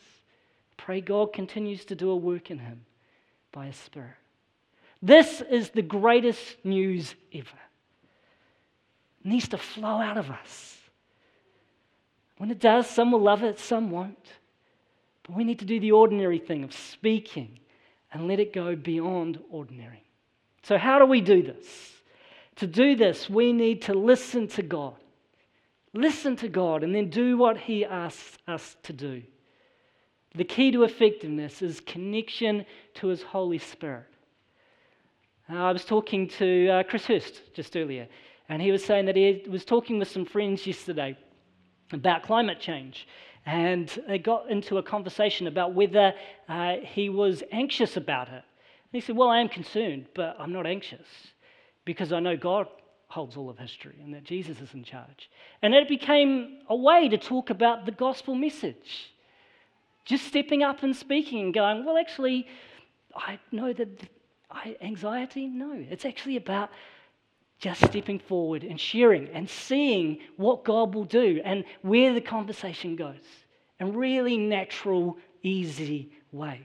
Pray 0.77 1.01
God 1.01 1.33
continues 1.33 1.85
to 1.85 1.95
do 1.95 2.11
a 2.11 2.15
work 2.15 2.51
in 2.51 2.59
him 2.59 2.85
by 3.51 3.67
his 3.67 3.75
Spirit. 3.75 4.15
This 5.01 5.41
is 5.41 5.69
the 5.69 5.81
greatest 5.81 6.57
news 6.63 7.15
ever. 7.33 7.47
It 9.23 9.27
needs 9.27 9.47
to 9.49 9.57
flow 9.57 9.99
out 9.99 10.17
of 10.17 10.29
us. 10.29 10.77
When 12.37 12.51
it 12.51 12.59
does, 12.59 12.87
some 12.87 13.11
will 13.11 13.21
love 13.21 13.43
it, 13.43 13.59
some 13.59 13.89
won't. 13.89 14.27
But 15.23 15.35
we 15.35 15.43
need 15.43 15.59
to 15.59 15.65
do 15.65 15.79
the 15.79 15.91
ordinary 15.91 16.39
thing 16.39 16.63
of 16.63 16.73
speaking 16.73 17.59
and 18.11 18.27
let 18.27 18.39
it 18.39 18.53
go 18.53 18.75
beyond 18.75 19.39
ordinary. 19.49 20.03
So, 20.63 20.77
how 20.77 20.99
do 20.99 21.05
we 21.05 21.21
do 21.21 21.41
this? 21.41 21.65
To 22.57 22.67
do 22.67 22.95
this, 22.95 23.29
we 23.29 23.53
need 23.53 23.83
to 23.83 23.93
listen 23.93 24.47
to 24.49 24.61
God. 24.61 24.95
Listen 25.93 26.35
to 26.37 26.47
God 26.47 26.83
and 26.83 26.93
then 26.93 27.09
do 27.09 27.37
what 27.37 27.57
He 27.57 27.85
asks 27.85 28.37
us 28.47 28.75
to 28.83 28.93
do. 28.93 29.23
The 30.35 30.43
key 30.43 30.71
to 30.71 30.83
effectiveness 30.83 31.61
is 31.61 31.81
connection 31.81 32.65
to 32.95 33.07
His 33.07 33.23
Holy 33.23 33.57
Spirit. 33.57 34.05
Uh, 35.51 35.57
I 35.57 35.71
was 35.71 35.83
talking 35.83 36.29
to 36.29 36.69
uh, 36.69 36.83
Chris 36.83 37.05
Hurst 37.05 37.53
just 37.53 37.75
earlier, 37.75 38.07
And 38.47 38.61
he 38.61 38.71
was 38.71 38.85
saying 38.85 39.05
that 39.05 39.15
he 39.17 39.43
was 39.49 39.65
talking 39.65 39.99
with 39.99 40.09
some 40.09 40.25
friends 40.25 40.65
yesterday 40.65 41.17
about 41.91 42.23
climate 42.23 42.59
change. 42.59 43.07
And 43.45 43.89
they 44.07 44.19
got 44.19 44.49
into 44.49 44.77
a 44.77 44.83
conversation 44.83 45.47
about 45.47 45.73
whether 45.73 46.13
uh, 46.47 46.75
he 46.83 47.09
was 47.09 47.43
anxious 47.51 47.97
about 47.97 48.27
it. 48.27 48.33
And 48.33 48.43
he 48.91 49.01
said, 49.01 49.15
Well, 49.15 49.29
I 49.29 49.39
am 49.39 49.49
concerned, 49.49 50.07
but 50.13 50.35
I'm 50.39 50.53
not 50.53 50.67
anxious 50.67 51.07
because 51.85 52.11
I 52.11 52.19
know 52.19 52.37
God 52.37 52.67
holds 53.07 53.35
all 53.35 53.49
of 53.49 53.57
history 53.57 53.95
and 54.01 54.13
that 54.13 54.23
Jesus 54.23 54.61
is 54.61 54.73
in 54.73 54.83
charge. 54.83 55.29
And 55.61 55.73
it 55.73 55.89
became 55.89 56.59
a 56.69 56.75
way 56.75 57.09
to 57.09 57.17
talk 57.17 57.49
about 57.49 57.85
the 57.85 57.91
gospel 57.91 58.35
message. 58.35 59.11
Just 60.05 60.25
stepping 60.27 60.63
up 60.63 60.83
and 60.83 60.95
speaking 60.95 61.39
and 61.41 61.53
going, 61.53 61.85
Well, 61.85 61.97
actually, 61.97 62.47
I 63.15 63.39
know 63.51 63.73
that 63.73 64.09
I, 64.49 64.75
anxiety, 64.81 65.47
no. 65.47 65.73
It's 65.89 66.05
actually 66.05 66.37
about 66.37 66.69
just 67.61 67.85
stepping 67.85 68.19
forward 68.19 68.63
and 68.63 68.79
sharing 68.79 69.29
and 69.29 69.47
seeing 69.47 70.17
what 70.35 70.65
God 70.65 70.93
will 70.95 71.05
do 71.05 71.39
and 71.45 71.63
where 71.83 72.13
the 72.13 72.21
conversation 72.21 72.95
goes 72.95 73.21
in 73.79 73.93
really 73.93 74.35
natural, 74.35 75.17
easy 75.43 76.11
ways. 76.31 76.59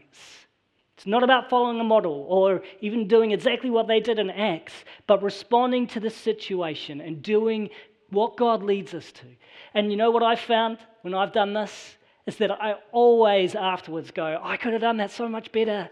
It's 0.97 1.07
not 1.07 1.23
about 1.23 1.51
following 1.51 1.79
a 1.79 1.85
model 1.85 2.25
or 2.29 2.63
even 2.81 3.07
doing 3.07 3.33
exactly 3.33 3.69
what 3.69 3.87
they 3.87 4.01
did 4.01 4.19
in 4.19 4.31
Acts, 4.31 4.73
but 5.07 5.23
responding 5.23 5.87
to 5.89 6.01
the 6.01 6.09
situation 6.09 7.03
and 7.03 7.23
doing 7.23 7.69
what 8.09 8.39
God 8.39 8.63
leads 8.63 8.95
us 8.95 9.13
to. 9.13 9.27
And 9.75 9.91
you 9.91 9.99
know 9.99 10.11
what 10.11 10.23
I've 10.23 10.41
found 10.41 10.79
when 11.03 11.13
I've 11.13 11.33
done 11.33 11.53
this? 11.53 11.97
Is 12.25 12.37
that 12.39 12.51
I 12.51 12.77
always 12.91 13.55
afterwards 13.55 14.11
go, 14.11 14.41
I 14.43 14.57
could 14.57 14.73
have 14.73 14.83
done 14.83 14.97
that 14.97 15.11
so 15.11 15.29
much 15.29 15.53
better. 15.53 15.91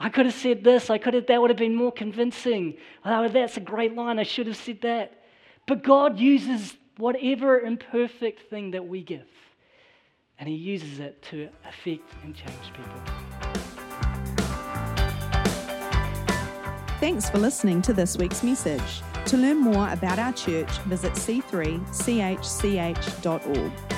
I 0.00 0.08
could 0.08 0.26
have 0.26 0.34
said 0.34 0.64
this, 0.64 0.90
I 0.90 0.98
could 0.98 1.14
have, 1.14 1.26
that 1.26 1.40
would 1.40 1.50
have 1.50 1.58
been 1.58 1.74
more 1.74 1.92
convincing. 1.92 2.76
Oh, 3.04 3.28
that's 3.28 3.56
a 3.56 3.60
great 3.60 3.94
line, 3.94 4.18
I 4.18 4.24
should 4.24 4.46
have 4.46 4.56
said 4.56 4.80
that. 4.82 5.22
But 5.66 5.82
God 5.82 6.18
uses 6.18 6.76
whatever 6.96 7.60
imperfect 7.60 8.50
thing 8.50 8.72
that 8.72 8.86
we 8.86 9.02
give, 9.02 9.26
and 10.38 10.48
He 10.48 10.54
uses 10.54 10.98
it 10.98 11.22
to 11.30 11.48
affect 11.66 12.10
and 12.22 12.34
change 12.34 12.72
people. 12.74 13.00
Thanks 17.00 17.28
for 17.28 17.38
listening 17.38 17.82
to 17.82 17.92
this 17.92 18.16
week's 18.16 18.42
message. 18.42 19.02
To 19.26 19.36
learn 19.36 19.58
more 19.58 19.90
about 19.90 20.18
our 20.18 20.32
church, 20.32 20.70
visit 20.80 21.12
c3chch.org. 21.12 23.93